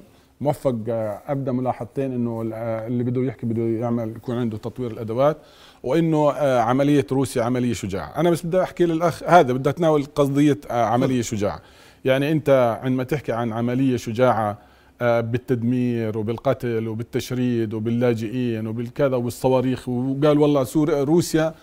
[0.43, 5.38] موفق آه، أبدأ ملاحظتين إنه آه، اللي بده يحكي بده يعمل يكون عنده تطوير الأدوات
[5.84, 8.13] وإنه آه، عملية روسيا عملية شجاعة.
[8.17, 11.60] أنا بس بدي أحكي للأخ هذا بدي أتناول قضيه عملية شجاعة.
[12.06, 14.58] يعني أنت عندما تحكي عن عملية شجاعة
[15.01, 21.53] بالتدمير وبالقتل وبالتشريد وباللاجئين وبالكذا وبالصواريخ وقال والله سوريا روسيا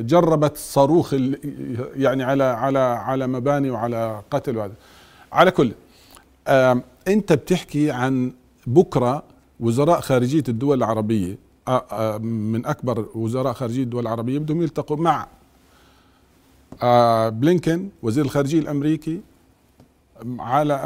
[0.00, 1.38] جربت الصاروخ ال-
[1.96, 4.72] يعني على على على مباني وعلى قتل وهذا.
[5.32, 5.72] على كل
[7.08, 8.32] انت بتحكي عن
[8.66, 9.22] بكرة
[9.60, 11.38] وزراء خارجية الدول العربية.
[12.20, 15.26] من أكبر وزراء خارجية الدول العربية بدهم يلتقوا مع
[17.28, 19.20] بلينكن وزير الخارجية الأمريكي
[20.38, 20.84] على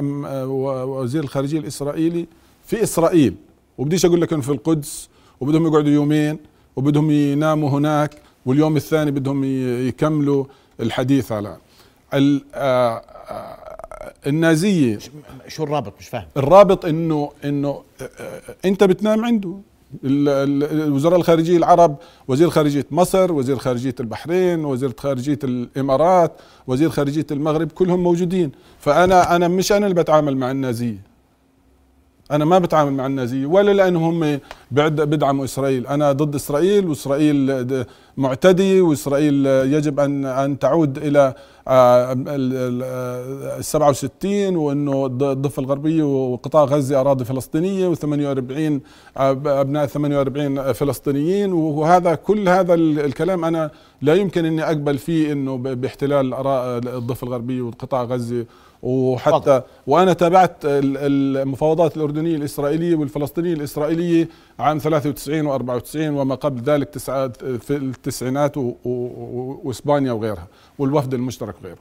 [0.86, 2.26] وزير الخارجية الإسرائيلي
[2.64, 3.34] في إسرائيل.
[3.78, 5.08] وبديش أقول لك في القدس
[5.40, 6.38] وبدهم يقعدوا يومين
[6.76, 8.10] وبدهم يناموا هناك
[8.46, 9.44] واليوم الثاني بدهم
[9.88, 10.44] يكملوا
[10.80, 11.56] الحديث على
[14.26, 14.98] النازية.
[15.48, 16.26] شو الرابط؟ مش فاهم.
[16.36, 17.82] الرابط انه إنه
[18.64, 19.54] أنت بتنام عنده.
[20.04, 21.96] ال- ال- وزراء الخارجية العرب
[22.28, 26.32] وزير خارجية مصر وزير خارجية البحرين وزير خارجية الإمارات
[26.66, 28.52] وزير خارجية المغرب كلهم موجودين.
[28.78, 31.09] فانا أنا مش أنا اللي بتعامل مع النازية.
[32.30, 34.40] أنا ما بتعامل مع النازية ولا لانهم هم
[34.72, 35.86] بدعموا إسرائيل.
[35.86, 37.64] أنا ضد إسرائيل وإسرائيل
[38.16, 41.34] معتدي وإسرائيل يجب ان أن تعود إلى
[41.68, 48.80] آه، ال- ال- آه، ال 67 وأنه الض- الضفة الغربية وقطاع غزة أراضي فلسطينية و48
[49.16, 51.52] أبناء 48 فلسطينيين.
[51.52, 53.70] وهذا كل هذا ال- الكلام أنا
[54.02, 56.34] لا يمكن إني أقبل فيه إنه باحتلال
[56.88, 58.44] الضفة الغربية وقطاع غزة
[58.82, 60.96] وحتى وأنا تابعت ال-
[61.42, 67.28] المفاوضات الأردنية الإسرائيلية والفلسطينية الإسرائيلية عام 93 و94 وما قبل ذلك تسعة
[67.60, 68.52] في التسعينات
[68.84, 70.46] وإسبانيا وغيرها
[70.78, 71.78] والوفد المشترك وغيره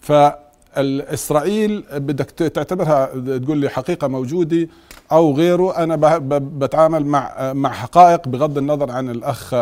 [0.00, 3.06] فالإسرائيل بدك تعتبرها
[3.38, 4.68] تقول لي حقيقة موجودة
[5.12, 5.96] أو غيره أنا
[6.38, 9.54] بتعامل مع مع حقائق بغض النظر عن الأخ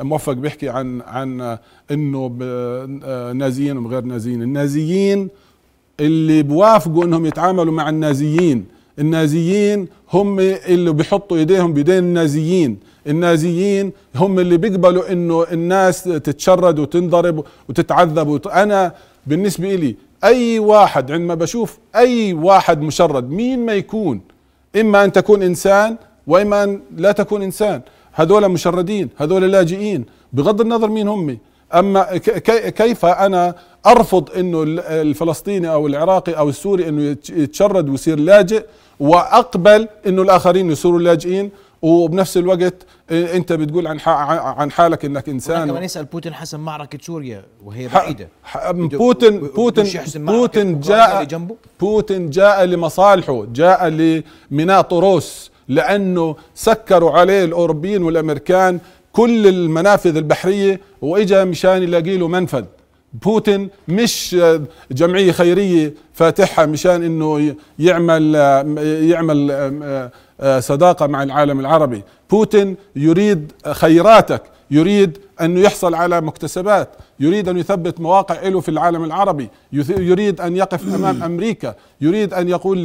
[0.00, 1.58] موفق بيحكي عن عن
[1.90, 2.26] إنه
[3.32, 4.42] نازيين وغير نازيين.
[4.42, 5.28] النازيين
[6.00, 8.64] اللي بوافقوا إنهم يتعاملوا مع النازيين.
[8.98, 12.78] النازيين هم اللي بيحطوا إيديهم بيدين النازيين.
[13.06, 18.28] النازيين هم اللي بيقبلوا إنه الناس تتشرد وتنضرب وتتعذب.
[18.28, 18.46] وت...
[18.46, 18.92] أنا
[19.26, 24.20] بالنسبة لي أي واحد عندما بشوف أي واحد مشرد مين ما يكون
[24.80, 27.80] إما أن تكون إنسان وإما أن لا تكون إنسان.
[28.12, 30.04] هذول مشردين هذول لاجئين.
[30.32, 31.38] بغض النظر مين هم.
[31.74, 32.16] أما
[32.68, 33.54] كيف أنا
[33.86, 38.64] أرفض إنه الفلسطيني أو العراقي أو السوري إنه يتشرد ويصير لاجئ
[39.00, 41.50] وأقبل إنه الآخرين يصيروا لاجئين
[41.82, 42.74] وبنفس الوقت
[43.10, 45.68] أنت بتقول عن عن حالك إنك إنسان.
[45.68, 48.28] كمان يسأل بوتين حسم معركة سوريا وهي بعيدة.
[48.72, 51.28] بوتين بوتين بوتين جاء
[51.80, 58.78] بوتين جاء لمصالحه جاء لميناء طروس لأنه سكروا عليه الأوروبيين والأمريكان
[59.12, 62.64] كل المنافذ البحرية وإجا مشان يلاقي له منفذ.
[63.12, 64.36] بوتين مش
[64.92, 68.34] جمعية خيرية فاتحها مشان إنه يعمل
[69.10, 70.10] يعمل
[70.58, 72.02] صداقة مع العالم العربي.
[72.30, 76.88] بوتين يريد خيراتك يريد أنه يحصل على مكتسبات
[77.20, 82.48] يريد أن يثبت مواقع له في العالم العربي يريد أن يقف أمام أمريكا يريد أن
[82.48, 82.84] يقول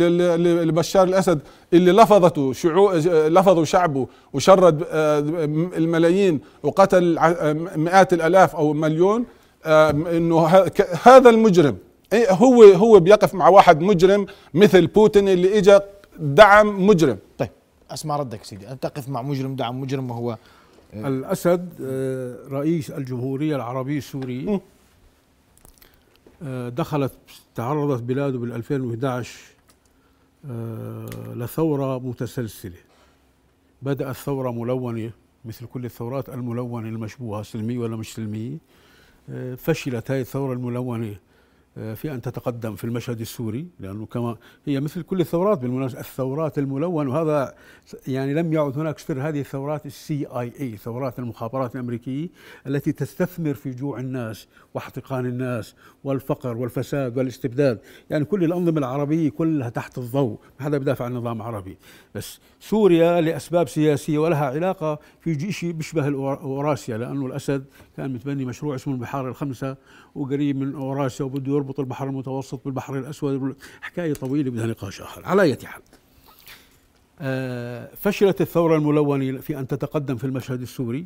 [0.67, 1.39] لبشار الأسد
[1.73, 4.83] اللي لفظته شعوب لفظوا شعبه وشرد
[5.77, 7.19] الملايين وقتل
[7.75, 9.25] مئات الألاف أو مليون
[9.65, 10.47] إنه
[11.03, 11.77] هذا المجرم.
[12.13, 15.79] هو هو بيقف مع واحد مجرم مثل بوتين اللي اجى
[16.19, 17.17] دعم مجرم.
[17.37, 17.49] طيب
[17.91, 18.71] أسمع ردك سيدي.
[18.71, 20.37] ان تقف مع مجرم دعم مجرم وهو
[20.93, 21.69] الأسد
[22.51, 24.59] رئيس الجمهورية العربية السوري
[26.69, 27.11] دخلت
[27.55, 29.39] تعرضت بلاده بال 2011
[31.35, 32.77] لثورة متسلسلة.
[33.81, 35.11] بدأت ثوره ملونة
[35.45, 38.57] مثل كل الثورات الملونة المشبوهة سلمية ولا مش سلمية.
[39.57, 41.15] فشلت هذه الثورة الملونة.
[41.75, 47.09] في أن تتقدم في المشهد السوري لأنه كما هي مثل كل الثورات بالمناسبة الثورات الملونه
[47.09, 47.55] وهذا
[48.07, 52.27] يعني لم يعد هناك سر هذه الثورات السي آي إي ثورات المخابرات الأمريكية
[52.67, 57.79] التي تستثمر في جوع الناس واحتقان الناس والفقر والفساد والاستبداد.
[58.09, 61.77] يعني كل الأنظمة العربية كلها تحت الضوء ما حدا بدافع عن نظام عربي.
[62.15, 67.65] بس سوريا لأسباب سياسية ولها علاقة في شيء بيشبه أوراسيا لأنه الأسد
[67.97, 69.77] كان متبني مشروع اسمه البحار الخمسة
[70.15, 73.55] وقريب من أوراسيا وبده يربط البحر المتوسط بالبحر الأسود.
[73.81, 75.25] حكاية طويلة بدها نقاش آخر.
[75.25, 75.81] على أي حال.
[77.97, 81.05] فشلت الثورة الملونة في أن تتقدم في المشهد السوري.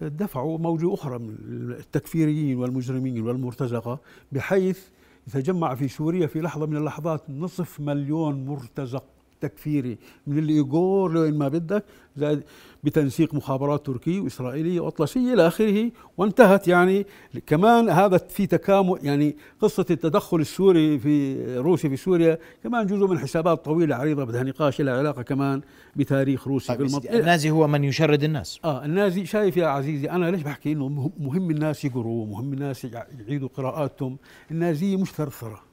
[0.00, 1.36] دفعوا موجة أخرى من
[1.78, 3.98] التكفيريين والمجرمين والمرتزقة
[4.32, 4.80] بحيث
[5.26, 9.04] يتجمع في سوريا في لحظة من اللحظات نصف مليون مرتزق.
[9.40, 9.98] تكفيري.
[10.26, 11.84] من الايغور لوين ما بدك
[12.16, 12.42] زائد
[12.84, 17.06] بتنسيق مخابرات تركيه وإسرائيلية وأطلسية إلى آخره وانتهت يعني
[17.46, 23.18] كمان هذا في تكامل يعني قصة التدخل السوري في روسيا في سوريا كمان جزء من
[23.18, 25.60] حسابات طويلة عريضة بدها نقاش لها علاقة كمان
[25.96, 27.18] بتاريخ روسيا في المنطقة.
[27.18, 28.60] النازي هو من يشرد الناس.
[28.64, 32.86] آه النازي شايف يا عزيزي أنا ليش بحكي إنه مهم الناس يقروا مهم الناس
[33.28, 34.18] يعيدوا قراءاتهم؟
[34.50, 35.65] النازية مش ثرثرة.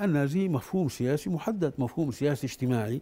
[0.00, 3.00] النازي مفهوم سياسي محدد مفهوم سياسي اجتماعي.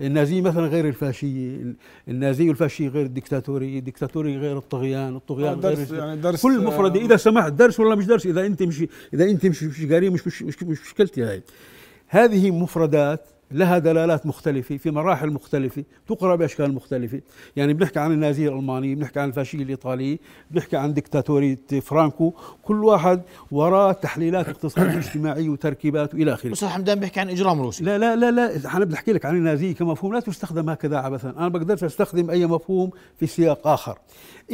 [0.00, 1.74] النازي مثلا غير الفاشية
[2.08, 7.16] النازي والفاشية غير الدكتاتورية الدكتاتورية غير الطغيان الطغيان درس غير يعني درس كل مفردة إذا
[7.16, 10.42] سمحت درس ولا مش درس؟ إذا أنت مش إذا أنت مش مش قاري مش, مش,
[10.42, 11.42] مش مشكلتي هاي.
[12.08, 17.20] هذه مفردات لها دلالات مختلفة في مراحل مختلفة تقرأ بأشكال مختلفة.
[17.56, 20.18] يعني بنحكي عن النازية الألمانية بنحكي عن الفاشية الإيطالية
[20.50, 22.32] بنحكي عن دكتاتورية فرانكو.
[22.62, 26.52] كل واحد وراه تحليلات اقتصادية اجتماعية وتركيبات وإلى آخره.
[26.52, 29.36] أستاذ حمدان بيحكي عن إجرام روسي لا لا لا لا أنا بدي أحكي لك عن
[29.36, 30.12] النازية كمفهوم.
[30.14, 31.30] لا تستخدم هكذا عبثا.
[31.30, 33.98] أنا بقدرش أستخدم أي مفهوم في سياق آخر.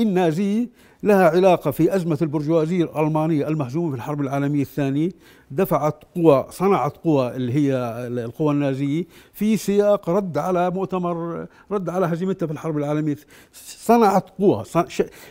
[0.03, 0.69] النازية
[1.03, 5.11] لها علاقة في أزمة البرجوازية الألمانية المهزومة في الحرب العالمية الثانية
[5.51, 7.75] دفعت قوى صنعت قوى اللي هي
[8.09, 13.17] القوى النازية في سياق رد على مؤتمر رد على هزيمتها في الحرب العالمية
[13.65, 14.65] صنعت قوى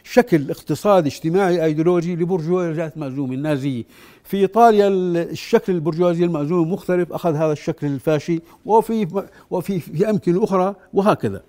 [0.04, 3.84] شكل اقتصادي اجتماعي أيديولوجي لبرجوازية مهزومة النازية.
[4.24, 10.76] في إيطاليا الشكل البرجوازي المأزوم مختلف أخذ هذا الشكل الفاشي وفي وفي في أمكنة أخرى
[10.94, 11.44] وهكذا.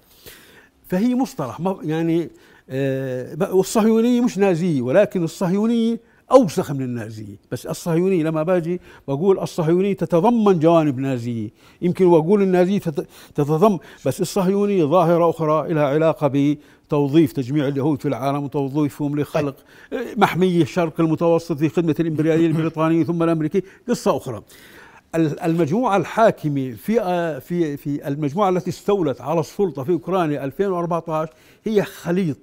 [0.88, 2.30] فهي مصطلح يعني
[2.70, 6.00] آه والصهيونيه مش نازيه ولكن الصهيونيه
[6.32, 11.48] أوسخ من النازيه بس الصهيونيه لما باجي بقول الصهيونيه تتضمن جوانب نازيه
[11.82, 12.78] يمكن بقول النازيه
[13.34, 16.56] تتضمن بس الصهيونيه ظاهرة أخرى لها علاقة
[16.88, 19.56] بتوظيف تجميع اليهود في العالم وتوظيفهم لخلق
[20.16, 24.42] محمية الشرق المتوسط في خدمة الإمبريالية البريطانيه ثم الامريكيه قصة أخرى.
[25.14, 31.32] المجموعة الحاكمة في في في المجموعة التي استولت على السلطة في أوكرانيا 2014
[31.64, 32.36] هي خليط.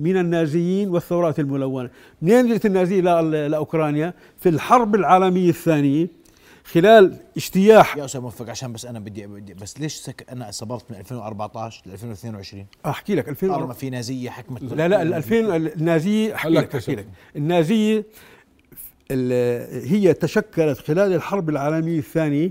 [0.00, 1.90] من النازيين والثورات الملونة.
[2.22, 3.00] منين جت النازية
[3.48, 6.06] لأوكرانيا في الحرب العالمية الثانية
[6.64, 10.90] خلال اجتياح يا أستاذ موفق عشان بس أنا بدي, بدي بس ليش سك أنا صبرت
[10.90, 15.56] من 2014 ل 2022 أحكي لك 2000 طالما في نازية حكمت لا لا ال 2000
[15.56, 16.94] النازية أحكي لك أحكي.
[16.94, 17.06] لك.
[17.36, 18.04] النازية
[19.10, 22.50] ال- هي تشكلت خلال الحرب العالمية الثانية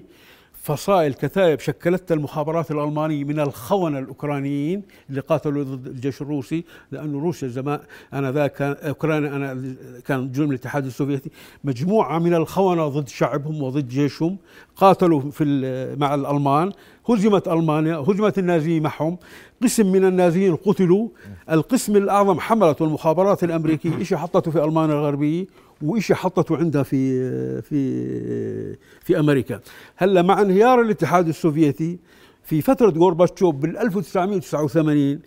[0.62, 7.48] فصائل كتائب شكلتها المخابرات الألمانية من الخونة الأوكرانيين اللي قاتلوا ضد الجيش الروسي لأنه روسيا
[7.48, 7.80] زمان
[8.14, 11.30] أنا ذا كان أوكرانيا أنا كان جزء من الاتحاد السوفيتي
[11.64, 14.38] مجموعة من الخونة ضد شعبهم وضد جيشهم
[14.76, 16.72] قاتلوا في مع الألمان.
[17.10, 19.18] هزمت ألمانيا هزمت النازيه معهم.
[19.64, 21.08] قسم من النازيين قتلوا.
[21.52, 25.46] القسم الأعظم حملته المخابرات الأمريكية شيء حطته في المانيا الغربية؟
[25.82, 29.60] وإشي حطته عندها في في في أمريكا.
[29.98, 32.00] هلأ مع انهيار الاتحاد السوفيتي
[32.44, 35.20] في فترة غورباتشوف بال 1989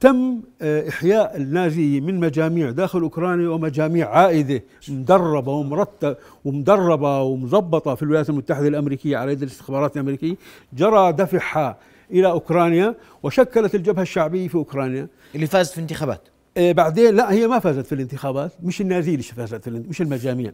[0.00, 8.02] تم آه، إحياء النازيه من مجاميع داخل أوكرانيا ومجاميع عائدة مدربة ومرتب ومدربة ومظبطة في
[8.02, 10.36] الولايات المتحدة الأمريكية على يد الاستخبارات الأمريكية.
[10.72, 11.78] جرى دفعها
[12.10, 15.08] إلى أوكرانيا وشكلت الجبهة الشعبية في أوكرانيا.
[15.34, 16.28] اللي فازت في انتخابات.
[16.58, 18.52] بعدين لا هي ما فازت في الانتخابات.
[18.62, 20.52] مش النازيه اللي فازت في مش المجاميع.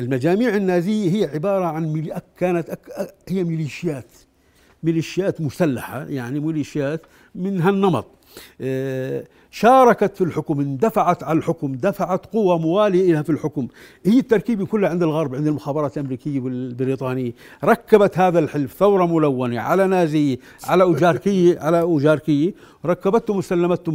[0.00, 4.06] المجاميع النازيه هي عبارة عن ميلي أك كانت أك هي ميليشيات.
[4.82, 7.00] ميليشيات مسلحة يعني ميليشيات
[7.34, 8.06] من هالنمط.
[8.60, 13.68] آه، شاركت في الحكم اندفعت على الحكم دفعت قوى موالية لها في الحكم.
[14.06, 17.32] هي التركيبة كلها عند الغرب عند المخابرات الأمريكية والبريطانية.
[17.64, 22.54] ركبت هذا الحلف ثورة ملونة على نازية على أوجاركية على أوجاركية.
[22.86, 23.94] ركبتهم وسلمتهم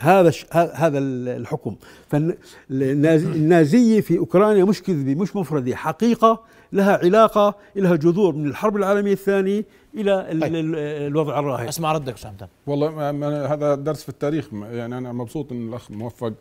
[0.00, 1.76] هذا هذا ال- الحكم.
[2.08, 9.12] فالنازية في أوكرانيا مش كذبة مش مفردة حقيقة لها علاقة لها جذور من الحرب العالمية
[9.12, 10.54] الثانية إلى ال- طيب.
[10.54, 10.74] ال-
[11.06, 11.68] الوضع الراهن.
[11.68, 14.48] أسمع ردك أستاذ حمدان والله ما ما هذا درس في التاريخ.
[14.52, 16.32] يعني أنا مبسوط إن الأخ موفق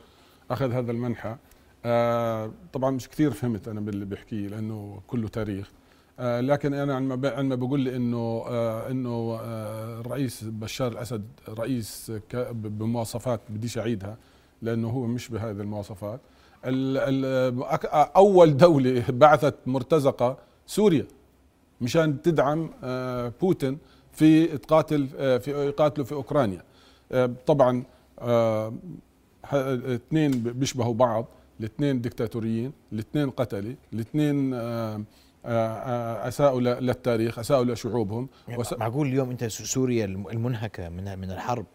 [0.52, 1.36] أخذ هذا المنحى.
[1.86, 5.72] آه طبعا مش كثير فهمت أنا باللي بيحكيه لأنه كله تاريخ.
[6.20, 12.12] لكن أنا عندما بقول لي إنه آه إنه آه الرئيس بشار الأسد رئيس
[12.54, 14.18] بمواصفات بديش أعيدها
[14.62, 16.20] لأنه هو مش بهذه المواصفات.
[18.16, 21.06] أول دولة بعثت مرتزقة سوريا
[21.82, 23.78] مشان تدعم آه، بوتين
[24.12, 26.62] في تقاتل آه، في يقاتلوا في أوكرانيا.
[27.12, 27.84] آه، طبعا
[28.20, 28.74] آه،
[29.54, 31.26] اثنين بيشبهوا بعض
[31.60, 35.02] الاثنين ديكتاتوريين الاثنين قتله الاثنين آه، آه، آه،
[36.28, 41.66] أساءوا ل- للتاريخ أساءوا لشعوبهم وس- معقول اليوم أنت سوريا الم- المنهكة من من الحرب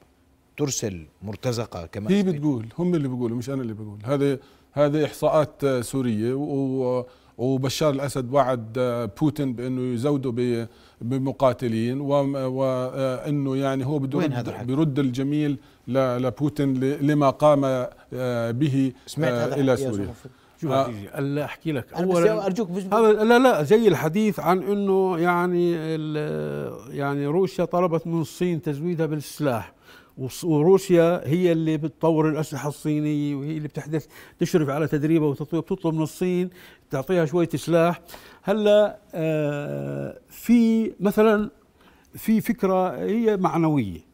[0.56, 4.38] ترسل مرتزقة كما هي بتقول هم اللي بيقولوا مش أنا اللي بقول هذه
[4.72, 7.04] هذه إحصاءات آه، سورية و
[7.38, 10.68] وبشار الأسد وعد آه، بوتين بأنه يزودوا ب-
[11.00, 14.18] بمقاتلين وانه يعني هو بده؟
[14.66, 15.58] بيرد الجميل
[15.88, 20.14] ل- لبوتين لما قام آه، به سمعت آه، هذا إلى سوريا؟
[20.62, 20.92] شو آه.
[21.12, 21.92] هلا أحكي لك.
[21.92, 25.72] اولا أرجوك هذا لا لا زي الحديث عن إنه يعني
[26.96, 29.72] يعني روسيا طلبت من الصين تزويدها بالسلاح
[30.44, 34.06] وروسيا هي اللي بتطور الأسلحة الصينية وهي اللي بتحدث
[34.38, 36.50] تشرف على تدريبها وتطويرها بتطلب من الصين
[36.90, 38.00] تعطيها شوية سلاح.
[38.42, 41.50] هلأ آه في مثلا
[42.14, 43.96] في فكرة هي معنوية.
[43.98, 44.11] آه،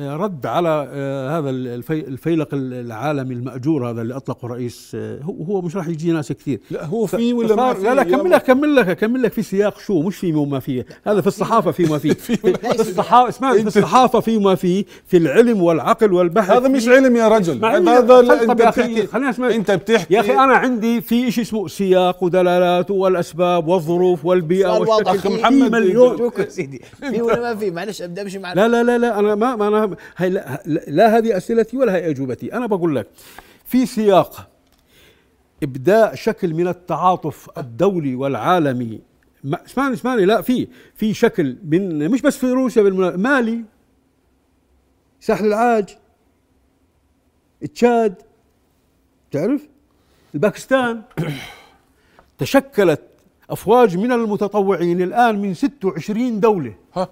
[0.00, 5.60] رد على آه، هذا الفي- الفيلق العالمي المأجور هذا اللي أطلقه رئيس آه، هو هو
[5.62, 6.60] مش راح يجي ناس كثير.
[6.70, 9.42] لا هو في ولا ما في؟ لا لا كمل لك كمل لك كمل لك في
[9.42, 10.84] سياق شو مش في وما في.
[11.06, 12.14] هذا في الصحافة في وما في.
[12.14, 16.50] في الصحافة اسمعني في الصحافة في وما في في العلم والعقل والبحث.
[16.50, 17.64] هذا مش علم يا رجل.
[17.64, 19.50] هذا إنت يا أخي، بتحكي خليني أسمع.
[19.50, 25.30] أنت بتحكي يا أخي أنا عندي في شيء اسمه سياق ودلالات والأسباب والظروف والبيئة والشكل.
[25.30, 26.80] محمد مليون سيدي.
[27.10, 29.81] في ولا ما في؟ معلش أبدأ أمشي معنا لا لا لا أنا ما
[30.16, 32.52] هي لا, لا هذه أسئلتي ولا هي أجوبتي.
[32.52, 33.06] أنا بقول لك
[33.64, 34.48] في سياق
[35.62, 39.00] إبداء شكل من التعاطف الدولي والعالمي.
[39.44, 42.82] اسمعني اسمعني لا في في شكل من مش بس في روسيا
[43.16, 43.64] مالي
[45.20, 45.96] ساحل العاج
[47.74, 48.14] تشاد
[49.30, 49.68] تعرف؟
[50.34, 51.02] الباكستان.
[52.38, 53.00] تشكلت
[53.50, 56.74] أفواج من المتطوعين الآن من 26 دولة.
[56.94, 57.08] ها؟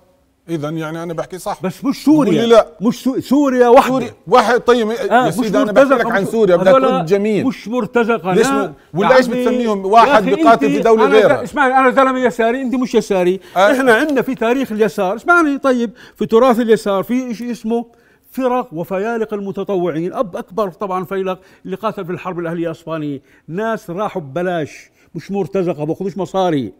[0.50, 1.58] اذا يعني أنا بحكي صح.
[1.62, 2.46] بس مش سوريا.
[2.46, 2.66] لا.
[2.80, 3.20] مش سو...
[3.20, 3.88] سوريا وحدة.
[3.88, 4.60] سوريا واحد.
[4.60, 6.56] طيب آه، يا سيدي أنا بحكي لك مرتزقة، عن سوريا.
[6.56, 7.46] بدك ترد جميل.
[7.46, 8.34] مش مرتزقة.
[8.34, 8.46] ليش.
[8.46, 11.42] م- ولا عمي، بتسميهم؟ واحد بيقاتل في دولة أنا غيرها.
[11.42, 13.40] اسمعني أنا زلمة يساري أنت مش يساري.
[13.56, 13.72] آه.
[13.72, 15.58] إحنا عندنا في تاريخ اليسار اسمعني.
[15.58, 17.86] طيب في تراث اليسار في شيء اسمه؟
[18.32, 20.12] فرق وفيالق المتطوعين.
[20.12, 23.20] أب أكبر طبعا فيلق اللي قاتل في الحرب الأهلية الأسبانية.
[23.48, 24.90] ناس راحوا ببلاش.
[25.14, 26.72] مش مرتزقة باخذوش مصاري.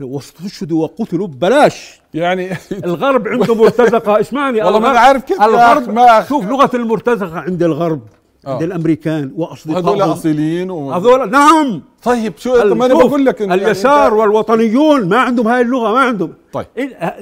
[0.00, 2.00] واستشهدوا وقتلوا ببلاش.
[2.14, 2.50] يعني
[2.84, 4.20] الغرب عنده مرتزقة.
[4.20, 8.00] إسمعني والله ما أنا عارف كيف الغرب ما- شوف لغة المرتزقة عند الغرب
[8.46, 8.64] عند آه.
[8.66, 10.92] الأمريكان وهذول واصدقائهم اصيلين و...
[10.92, 11.82] هذول نعم.
[12.02, 15.92] طيب شو ما أنا بقول لك إنه يعني اليسار أنت- والوطنيون ما عندهم هاي اللغة
[15.92, 16.32] ما عندهم.
[16.52, 16.66] طيب.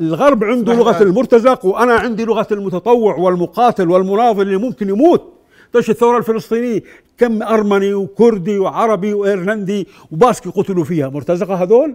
[0.00, 1.02] الغرب عنده لغة.
[1.02, 5.32] المرتزق وأنا عندي لغة المتطوع والمقاتل والمناضل اللي ممكن يموت.
[5.72, 6.82] طيش الثورة الفلسطينية
[7.18, 11.94] كم أرمني وكردي وعربي وايرلندي وباسكي قتلوا فيها مرتزقة هذول؟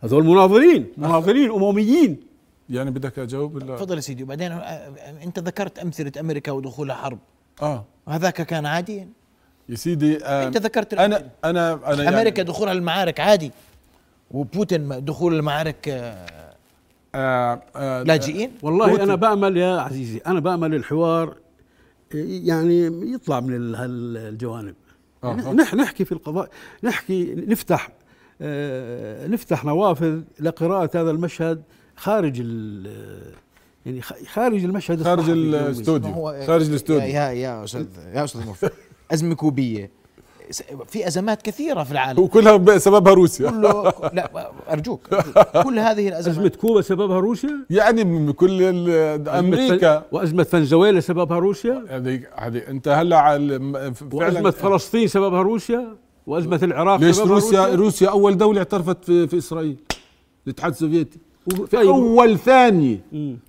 [0.00, 2.20] هذول مناضلين مناضلين أمميين.
[2.70, 4.22] يعني بدك أجاوب ولا؟ تفضل يا سيدي.
[4.22, 4.92] وبعدين آه،
[5.24, 7.18] أنت ذكرت أمثلة أمريكا ودخولها حرب.
[7.62, 7.84] آه.
[8.06, 9.06] وهذاك كان عادي؟
[9.68, 11.30] يا سيدي آه أنت ذكرت أنا.
[11.44, 13.50] أنا أنا يعني أمريكا دخولها المعارك عادي.
[14.30, 16.26] وبوتين دخول المعارك آه،
[17.14, 19.02] آه آه لاجئين؟ والله بوتين.
[19.02, 21.34] أنا بأمل يا عزيزي أنا بأمل الحوار
[22.14, 24.74] يعني يطلع من ال- هالجوانب
[25.24, 25.34] آه.
[25.52, 26.48] نح نحكي في القضاء
[26.82, 27.88] نحكي نفتح
[29.28, 31.62] نفتح نوافذ لقراءة هذا المشهد
[31.96, 32.90] خارج ال
[33.86, 35.30] يعني خ- خارج المشهد خارج.
[35.30, 36.12] الاستوديو
[36.46, 37.00] خارج الاستوديو.
[37.08, 38.72] يا يا أستاذ يا أستاذ مرفق
[39.12, 39.90] أزمة كوبية.
[40.86, 42.18] في أزمات كثيرة في العالم.
[42.20, 43.50] وكلها سببها روسيا.
[43.50, 45.14] كله لا أرجوك.
[45.64, 46.36] كل هذه الأزمات.
[46.38, 48.62] أزمة كوبا سببها روسيا؟ يعني من كل
[49.28, 50.04] أمريكا.
[50.12, 55.96] وأزمة فنزويلا سببها روسيا؟ هذه هذه أنت هلأ على م- وأزمة فعلا فلسطين سببها روسيا؟
[56.28, 59.76] وأزمة العراق ليش روسيا؟ روسيا أول دولة اعترفت في, في إسرائيل
[60.46, 61.18] الاتحاد السوفيتي.
[61.48, 61.88] في طيب.
[61.88, 63.00] أول ثانية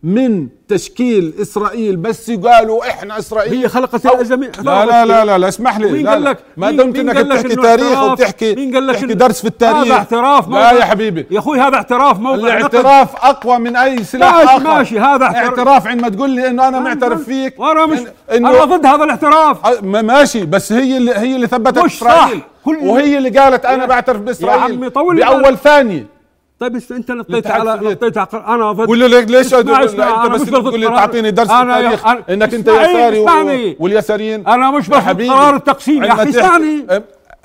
[0.04, 3.54] من تشكيل إسرائيل بس قالوا إحنا إسرائيل.
[3.54, 4.52] هي خلقت الأزمة.
[4.64, 5.92] لا لا لا لا, لا اسمح لي.
[5.92, 6.30] مين لا قال لا.
[6.30, 10.48] لك؟ ما دمت إنك بتحكي تاريخ؟ وبتحكي مين قال لك درس في التاريخ؟ هذا اعتراف
[10.48, 11.26] لا موقع يا حبيبي.
[11.32, 12.40] يا أخوي هذا اعتراف نقد.
[12.40, 14.64] الاعتراف أقوى من أي سلاح ماشي آخر.
[14.64, 15.60] ماشي هذا اعتراف.
[15.60, 18.00] اعتراف عندما تقول لي إنه أنا معترف فيك وأنا مش
[18.32, 19.84] أنا ضد هذا الاعتراف.
[19.84, 22.42] ماشي بس هي اللي هي اللي ثبتت إسرائيل.
[22.66, 25.58] وهي اللي قالت أنا بعترف بإسرائيل بأول.
[25.58, 26.19] ثانية.
[26.60, 27.90] طيب أنت نطيت على.
[27.92, 31.32] نطيت على أنا ضد ولا ليش اسمع- اسمع، أنت بس مش تقول ضد لي تعطيني
[31.32, 33.76] درس أنا يا- التاريخ أنا- إنك أنت يساري و- اسمعني.
[33.80, 36.80] واليساريين أنا مش باخذ قرار التقسيم يا تحكي- إسمعني.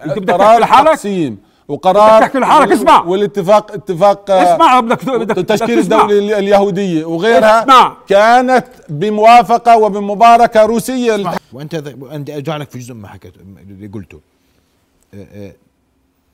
[0.05, 1.39] أنت بدك تحكي لحالك؟ التقسيم
[1.69, 3.03] وقرار بدك تحكي لحالك، اسمع.
[3.05, 6.03] والاتفاق اتفاق آه، اسمع بدك بدك التشكيل تسمع.
[6.03, 7.97] الدولي اليهودية وغيرها اسمع.
[8.09, 13.33] كانت بموافقة وبمباركة روسية وأنت وأنت أرجع لك في جزء ما حكيت
[13.71, 14.21] اللي قلته
[15.15, 15.53] آه، آه،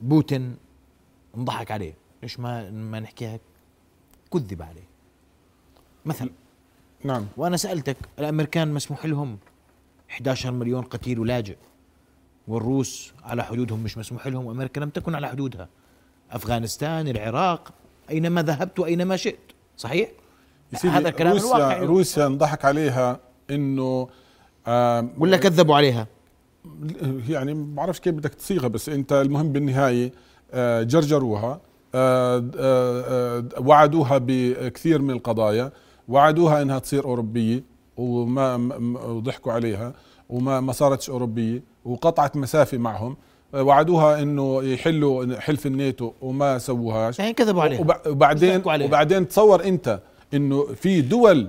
[0.01, 0.57] بوتين
[1.37, 3.39] انضحك عليه ليش ما ما نحكيها؟
[4.33, 4.89] كذب عليه.
[6.05, 6.31] مثلا
[7.05, 7.27] نعم.
[7.37, 9.39] وأنا سألتك الأمريكان مسموح لهم؟
[10.11, 11.57] 11 مليون قتيل ولاجئ.
[12.49, 15.69] والروس على حدودهم مش مسموح لهم وأمريكا لم تكن على حدودها.
[16.31, 17.73] أفغانستان العراق
[18.11, 19.39] أينما ذهبت وأينما شئت.
[19.77, 20.11] صحيح؟
[20.85, 24.09] هذا الكلام روسيا الواقعي روسيا انضحك عليها إنه
[25.19, 26.07] ولا كذبوا عليها؟
[27.29, 30.13] يعني ما بعرفش كيف بدك تصيغها بس أنت المهم بالنهاية
[30.53, 31.61] آه، جرجروها.
[33.61, 35.73] وعدوها بكثير من القضايا.
[36.09, 37.63] وعدوها إنها تصير أوروبية
[37.97, 38.57] وما
[39.07, 39.93] وضحكوا عليها
[40.29, 43.17] وما ما صارتش أوروبية وقطعت مسافة معهم.
[43.55, 47.19] آه، وعدوها إنه يحلوا حلف الناتو وما سووهاش.
[47.19, 47.81] يعني كذبوا عليها.
[47.81, 48.87] وب- وبعدين عليها.
[48.87, 50.01] وبعدين تصور أنت
[50.35, 51.49] إنه في دول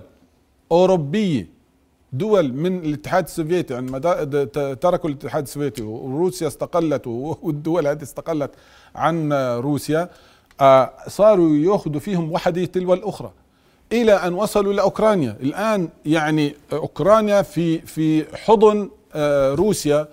[0.71, 1.47] أوروبية
[2.13, 3.99] دول من الاتحاد السوفيتي عندما
[4.73, 7.07] تركوا الاتحاد السوفيتي وروسيا استقلت
[7.43, 8.51] والدول هذه استقلت
[8.95, 10.09] عن روسيا آه،
[11.07, 13.32] صاروا يأخذوا فيهم وحده تلو الأخرى
[13.91, 20.07] إلى أن وصلوا لاوكرانيا الآن يعني أوكرانيا في في حضن آه، روسيا.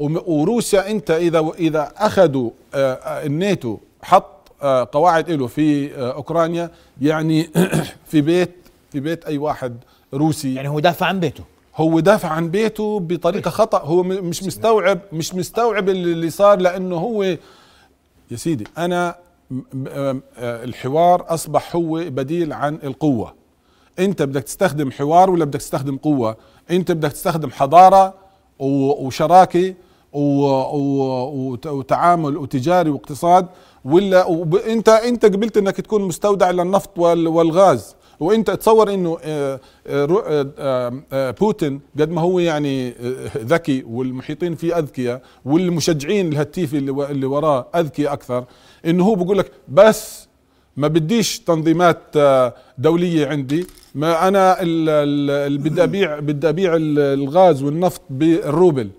[0.00, 6.70] وروسيا أنت إذا إذا أخذوا آه، الناتو حط آه، قواعد له في أوكرانيا
[7.02, 7.50] يعني
[8.10, 8.50] في بيت
[8.92, 9.76] في بيت أي واحد
[10.14, 10.54] روسي.
[10.54, 11.44] يعني هو دافع عن بيته.
[11.76, 13.78] هو دافع عن بيته بطريقة خطأ.
[13.78, 17.22] هو مش مستوعب مش مستوعب اللي صار لأنه هو
[18.30, 19.16] يا سيدي أنا
[20.38, 23.34] الحوار أصبح هو بديل عن القوة.
[23.98, 26.36] أنت بدك تستخدم حوار ولا بدك تستخدم قوة؟
[26.70, 28.14] أنت بدك تستخدم حضارة
[28.58, 29.74] وشراكة
[31.66, 33.46] وتعامل وتجاري واقتصاد
[33.84, 34.28] ولا
[34.66, 37.96] انت أنت قبلت إنك تكون مستودع للنفط وال- والغاز.
[38.24, 40.52] وانت تصور انه آه، آه،
[41.12, 42.94] آه، بوتين قد ما هو يعني
[43.38, 48.44] ذكي والمحيطين فيه أذكياء والمشجعين الهتيفي اللي وراه أذكياء أكثر
[48.86, 50.28] إنه هو بقول لك بس
[50.76, 51.98] ما بديش تنظيمات
[52.78, 58.90] دولية عندي ما أنا ال- ال- اللي بدي أبيع بدي أبيع ال- الغاز والنفط بالروبل.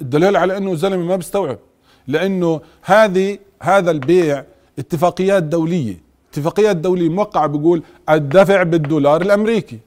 [0.00, 1.58] دليل على إنه الزلمة ما بيستوعب
[2.08, 4.44] لإنه هذه هذا البيع
[4.78, 6.11] اتفاقيات دولية.
[6.32, 9.78] اتفاقيات دوليه موقعة بيقول الدفع بالدولار الأمريكي.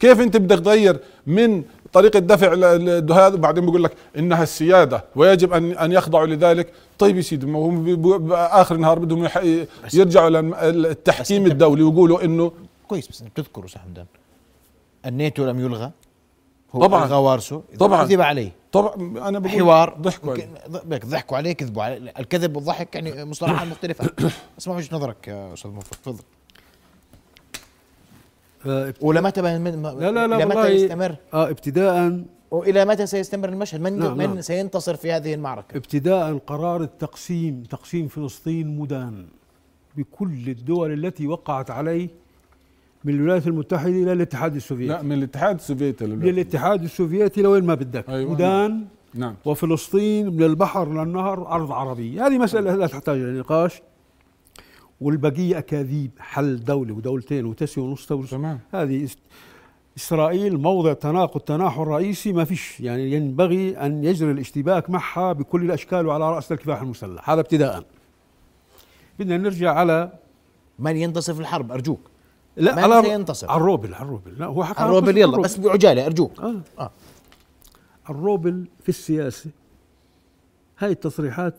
[0.00, 1.62] كيف أنت بدك تغير من
[1.92, 6.72] طريقة دفع هذا؟ وبعدين بيقول لك إنها السيادة ويجب ان أن يخضعوا لذلك.
[6.98, 7.84] طيب يا سيدي ما هم
[8.28, 9.28] باخر النهار بدهم
[9.94, 10.30] يرجعوا
[10.70, 12.52] للتحكيم الدولي ويقولوا انه
[12.88, 14.06] كويس بس أنت بتذكروا أستاذ حمدان
[15.06, 15.90] الناتو لم يلغى.
[16.72, 17.04] هو طبعاً.
[17.04, 17.62] ألغى وارثه.
[17.78, 18.04] طبعاً.
[18.04, 18.52] كذب عليه.
[18.74, 19.96] طبعا أنا بقول حوار.
[20.00, 20.36] ضحكوا
[20.84, 24.10] بك ضحكوا عليه كذبوا عليه الكذب والضحك يعني مصطلحات مختلفة.
[24.58, 26.24] اسمع وجهة نظرك يا أستاذ موفق تفضل.
[28.66, 33.48] آه، وإلى متى من لا لا لا متى والله يستمر؟ آه ابتداء وإلى متى سيستمر
[33.48, 34.40] المشهد؟ من نعم، من نعم.
[34.40, 39.26] سينتصر في هذه المعركة؟ ابتداء قرار التقسيم تقسيم فلسطين مدان.
[39.96, 42.08] بكل الدول التي وقعت عليه
[43.04, 44.88] من الولايات المتحدة إلى الاتحاد السوفيتي.
[44.88, 46.04] لا من الاتحاد السوفيتي.
[46.04, 48.08] الاتحاد السوفيتي لوين ما بدك.
[48.08, 48.32] أيوة.
[48.32, 48.84] مدان
[49.14, 49.34] نعم.
[49.44, 52.26] وفلسطين من البحر للنهر أرض عربية.
[52.26, 53.82] هذه مسألة لا تحتاج إلى نقاش.
[55.00, 58.60] والبقية أكاذيب حل دولة ودولتين وتسوي ونص دولة تمام.
[58.72, 59.08] هذه
[59.96, 62.80] إسرائيل موضع تناقض تناحر رئيسي ما فيش.
[62.80, 67.30] يعني ينبغي أن يجري الاشتباك معها بكل الأشكال وعلى رأس الكفاح المسلح.
[67.30, 67.84] هذا ابتداء.
[69.18, 70.12] بدنا نرجع على
[70.78, 72.13] من ينتصر في الحرب؟ أرجوك.
[72.56, 75.56] لا من على سينتصر؟ على الروبل على الروبل لا هو حكى عن الروبل يلا بس
[75.56, 76.54] بعجالة أرجوك آه.
[76.78, 76.90] آه.
[78.10, 79.50] الروبل في السياسة
[80.78, 81.54] هاي التصريحات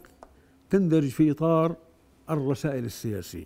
[0.69, 1.75] تندرج في إطار
[2.29, 3.45] الرسائل السياسية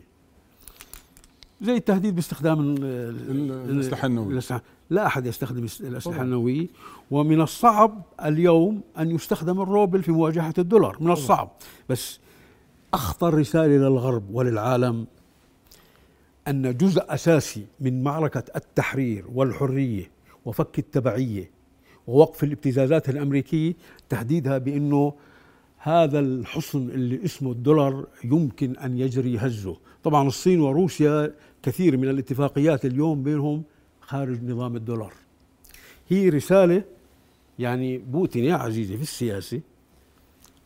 [1.61, 4.39] زي التهديد باستخدام ال- ال- الأسلحة النووية.
[4.39, 5.67] الأسلحة- لا أحد يستخدم
[6.05, 6.21] طبعاً.
[6.21, 6.67] النووية
[7.11, 11.51] ومن الصعب اليوم أن يستخدم الروبل في مواجهة الدولار من الصعب
[11.89, 12.19] بس
[12.93, 15.07] أخطر رسالة للغرب وللعالم
[16.49, 20.11] أن جزء أساسي من معركة التحرير والحرية
[20.45, 21.49] وفك التبعية
[22.07, 23.73] ووقف الابتزازات الأمريكية
[24.09, 25.13] تهديدها بأنه
[25.77, 29.77] هذا الحصن اللي اسمه الدولار يمكن أن يجري هزه.
[30.03, 31.33] طبعا الصين وروسيا
[31.63, 33.63] كثير من الاتفاقيات اليوم بينهم
[34.01, 35.13] خارج نظام الدولار.
[36.09, 36.83] هي رسالة
[37.59, 39.61] يعني بوتين يا عزيزي في السياسة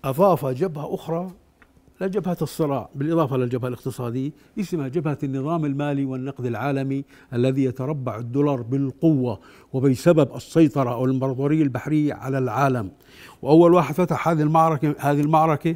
[0.04, 1.32] أضاف جبهة أخرى
[2.02, 9.40] لجبهة الصراع بالإضافة للجبهة الاقتصادية اسمها جبهة النظام المالي والنقد العالمي الذي يتربع الدولار بالقوة
[9.74, 12.92] وبسبب السيطرة أو الإمبراطورية البحرية على العالم.
[13.42, 15.76] وأول واحد فتح هذه المعركة هذه المعركة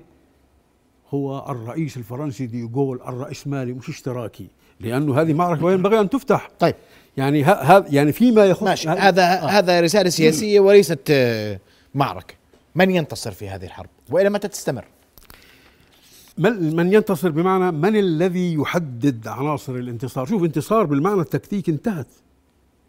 [1.10, 4.48] هو الرئيس الفرنسي ديغول الرئيسمالي مش اشتراكي
[4.80, 6.50] لأنه هذه معركة وينبغي أن تفتح.
[6.60, 6.76] طيب.
[7.18, 8.90] يعني هذا يعني فيما يخص ماشي.
[8.90, 11.60] هذا هذا رسالة سياسية وليست آه،
[11.96, 12.34] معركة.
[12.76, 14.86] من ينتصر في هذه الحرب؟ وإلى متى تستمر؟
[16.38, 22.08] من من ينتصر بمعنى من الذي يحدد عناصر الانتصار؟ شوف انتصار بالمعنى التكتيكي انتهت.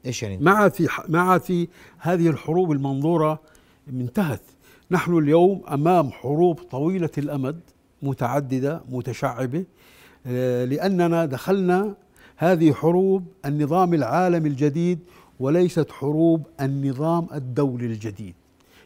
[0.06, 1.68] إيش يعني ما عاد في ما عاد في
[1.98, 3.40] هذه الحروب المنظورة
[3.88, 4.42] انتهت.
[4.90, 7.60] نحن اليوم أمام حروب طويلة الأمد
[8.02, 9.64] متعددة متشعبة.
[10.26, 11.94] آه، لأننا دخلنا
[12.36, 14.98] هذه حروب النظام العالمي الجديد
[15.40, 18.34] وليست حروب النظام الدولي الجديد.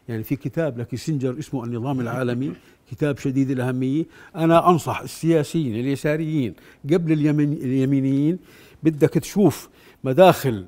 [0.09, 2.53] يعني في كتاب لكيسنجر اسمه النظام العالمي
[2.91, 4.05] كتاب شديد الأهمية.
[4.35, 6.53] أنا أنصح السياسيين اليساريين
[6.93, 8.39] قبل اليمين اليمينيين
[8.83, 9.69] بدك تشوف
[10.03, 10.65] مداخل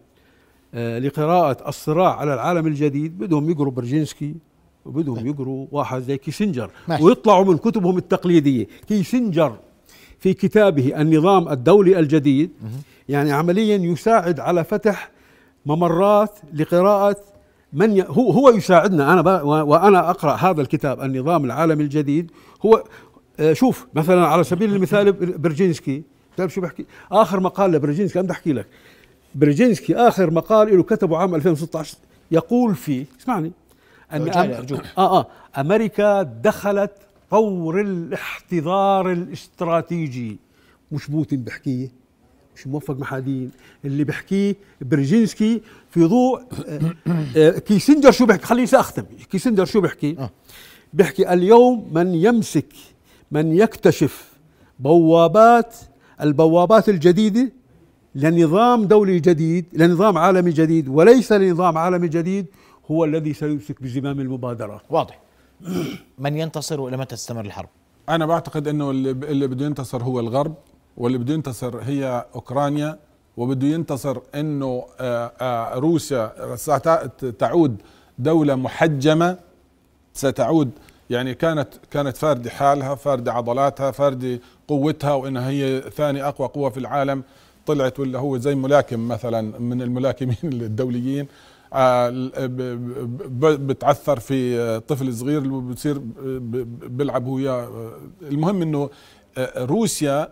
[0.74, 3.18] آه، لقراءة الصراع على العالم الجديد.
[3.18, 4.36] بدهم يقروا برجينسكي
[4.86, 6.70] وبدهم يقروا واحد زي كيسنجر.
[6.88, 7.04] ماشي.
[7.04, 8.68] ويطلعوا من كتبهم التقليدية.
[8.88, 9.58] كيسنجر
[10.20, 12.50] في كتابه النظام الدولي الجديد
[13.10, 15.12] يعني عمليا يساعد على فتح
[15.66, 17.18] ممرات لقراءة
[17.76, 18.04] من ي...
[18.08, 19.14] هو هو يساعدنا.
[19.14, 19.28] أنا ب...
[19.46, 22.32] وأنا أقرأ هذا الكتاب النظام العالمي الجديد.
[22.66, 22.84] هو
[23.40, 26.04] آه، شوف مثلا على سبيل المثال بر- برجينسكي.
[26.38, 28.66] تعرف شو بحكي؟ آخر مقال لبرجينسكي أنا بدي أحكي لك.
[29.36, 31.98] برجينسكي آخر مقال له كتبه عام 2016
[32.32, 33.52] يقول فيه اسمعني
[34.14, 34.82] أن أرجوك.
[34.98, 36.92] آه آه أمريكا دخلت
[37.32, 40.38] طور الاحتضار الاستراتيجي.
[40.92, 41.88] مش بوتين بحكيه؟
[42.56, 43.52] مش موفق محادين
[43.86, 46.96] اللي بحكيه برجينسكي في ضوء آه،
[47.38, 50.30] آه، كيسنجر شو بحكي خليني ساختم كيسنجر شو بحكي آه.
[50.94, 52.74] بحكي اليوم من يمسك
[53.32, 54.34] من يكتشف
[54.80, 55.76] بوابات
[56.22, 57.52] البوابات الجديدة
[58.16, 62.46] لنظام دولي جديد لنظام عالمي جديد وليس لنظام عالمي جديد
[62.92, 65.20] هو الذي سيمسك بزمام المبادرة واضح.
[66.20, 67.70] من ينتصر وإلى متى تستمر الحرب؟
[68.10, 70.56] أنا بعتقد إنه اللي اللي بده ينتصر هو الغرب.
[70.98, 73.00] واللي بده ينتصر هي أوكرانيا
[73.38, 76.56] وبده ينتصر إنه آه، آه، روسيا.
[76.56, 77.82] ست- تعود
[78.20, 79.38] دولة محجمة
[80.14, 80.72] ستعود
[81.10, 86.78] يعني كانت كانت فاردة حالها فاردة عضلاتها فاردة قوتها وإنها هي ثاني أقوى قوة في
[86.78, 87.24] العالم.
[87.66, 91.28] طلعت ولا هو زي ملاكم مثلا من الملاكمين الدوليين.
[91.74, 92.10] آه،
[93.40, 96.12] بتعثر في طفل صغير اللي بتصير ب-
[96.52, 97.68] ب- بيلعب هو
[98.22, 98.90] المهم إنه
[99.58, 100.28] روسيا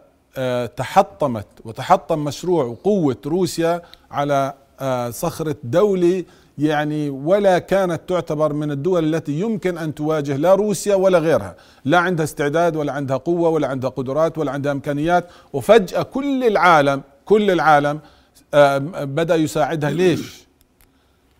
[0.77, 3.81] تحطمت وتحطم مشروع وقوة روسيا
[4.11, 6.23] على آه، صخرة دولة
[6.57, 11.55] يعني ولا كانت تعتبر من الدول التي يمكن أن تواجه لا روسيا ولا غيرها،
[11.85, 17.01] لا عندها استعداد ولا عندها قوة ولا عندها قدرات ولا عندها إمكانيات، وفجأة كل العالم
[17.25, 17.99] كل العالم
[18.53, 19.89] آه، بدأ يساعدها.
[19.89, 20.43] ليش؟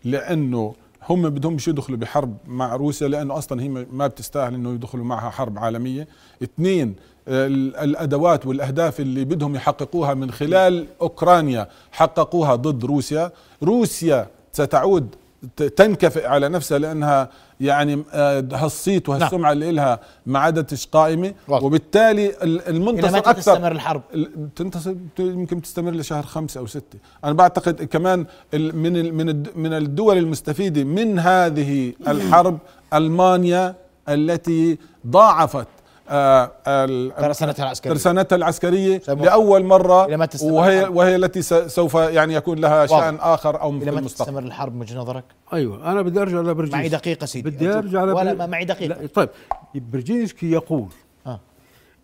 [0.03, 0.75] لأنه
[1.09, 5.59] هم بدهمش يدخلوا بحرب مع روسيا لأنه أصلا هي ما بتستاهل إنه يدخلوا معها حرب
[5.59, 6.07] عالمية.
[6.43, 6.95] اثنين
[7.27, 13.31] ال- الأدوات والأهداف اللي بدهم يحققوها من خلال أوكرانيا حققوها ضد روسيا.
[13.63, 15.15] روسيا ستعود
[15.57, 17.29] تنكفئ على نفسها لأنها
[17.59, 21.63] يعني آه، هالصيت وهالسمعة اللي لها ما عادتش قائمة واضح.
[21.63, 27.83] وبالتالي المنتصر أكثر تستمر الحرب؟ ال- تنتصر يمكن تستمر لشهر خمسة أو ستة أنا بعتقد
[27.83, 32.57] كمان من من من الدول المستفيدة من هذه الحرب
[32.93, 33.75] ألمانيا
[34.09, 34.77] التي
[35.07, 35.67] ضاعفت
[36.07, 40.95] ترسانتها العسكرية ترسانتها العسكرية لأول مرة إلى ما تستمر وهي الحرب.
[40.95, 42.89] وهي التي س- سوف يعني يكون لها واضح.
[42.99, 45.23] شأن آخر أو في المستقبل تستمر الحرب من وجهه نظرك؟
[45.53, 49.01] أيوه أنا بدي أرجع لبرجينسكي معي دقيقة سيدي بدي أرجع ولا لبر- ما معي دقيقة
[49.01, 49.29] لا طيب
[49.75, 50.87] برجينسكي يقول
[51.27, 51.39] آه.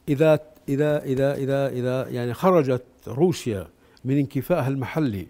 [0.10, 0.40] اذا
[0.70, 3.68] اذا اذا اذا إذا يعني خرجت روسيا
[4.06, 5.28] من انكفائها المحلي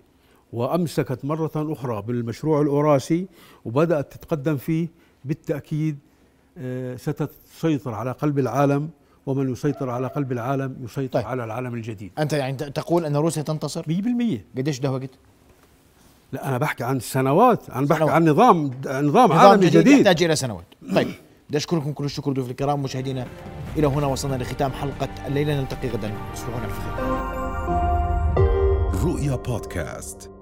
[0.53, 3.27] وأمسكت مرة أخرى بالمشروع الأوراسي
[3.65, 4.87] وبدأت تتقدم فيه
[5.25, 6.08] بالتأكيد آه،
[6.97, 8.89] ستسيطر على قلب العالم
[9.25, 11.25] ومن يسيطر على قلب العالم يسيطر طيب.
[11.25, 12.11] على العالم الجديد.
[12.19, 13.87] أنت يعني تقول أن روسيا تنتصر؟ 100%
[14.57, 15.09] قديش ده وقت؟
[16.31, 17.69] لا أنا بحكي عن سنوات.
[17.69, 18.13] أنا بحكي سنوات.
[18.13, 20.65] عن نظام نظام, نظام عالمي جديد, جديد, يحتاج إلى سنوات.
[20.95, 21.07] طيب.
[21.49, 23.27] بدي اشكركم كل الشكر ضيوف الكرام مشاهدينا
[23.77, 25.61] إلى هنا وصلنا لختام حلقة الليلة.
[25.61, 26.11] نلتقي غدا.
[26.33, 26.93] تصبحون على خير
[29.03, 30.38] رؤيا بودكاست.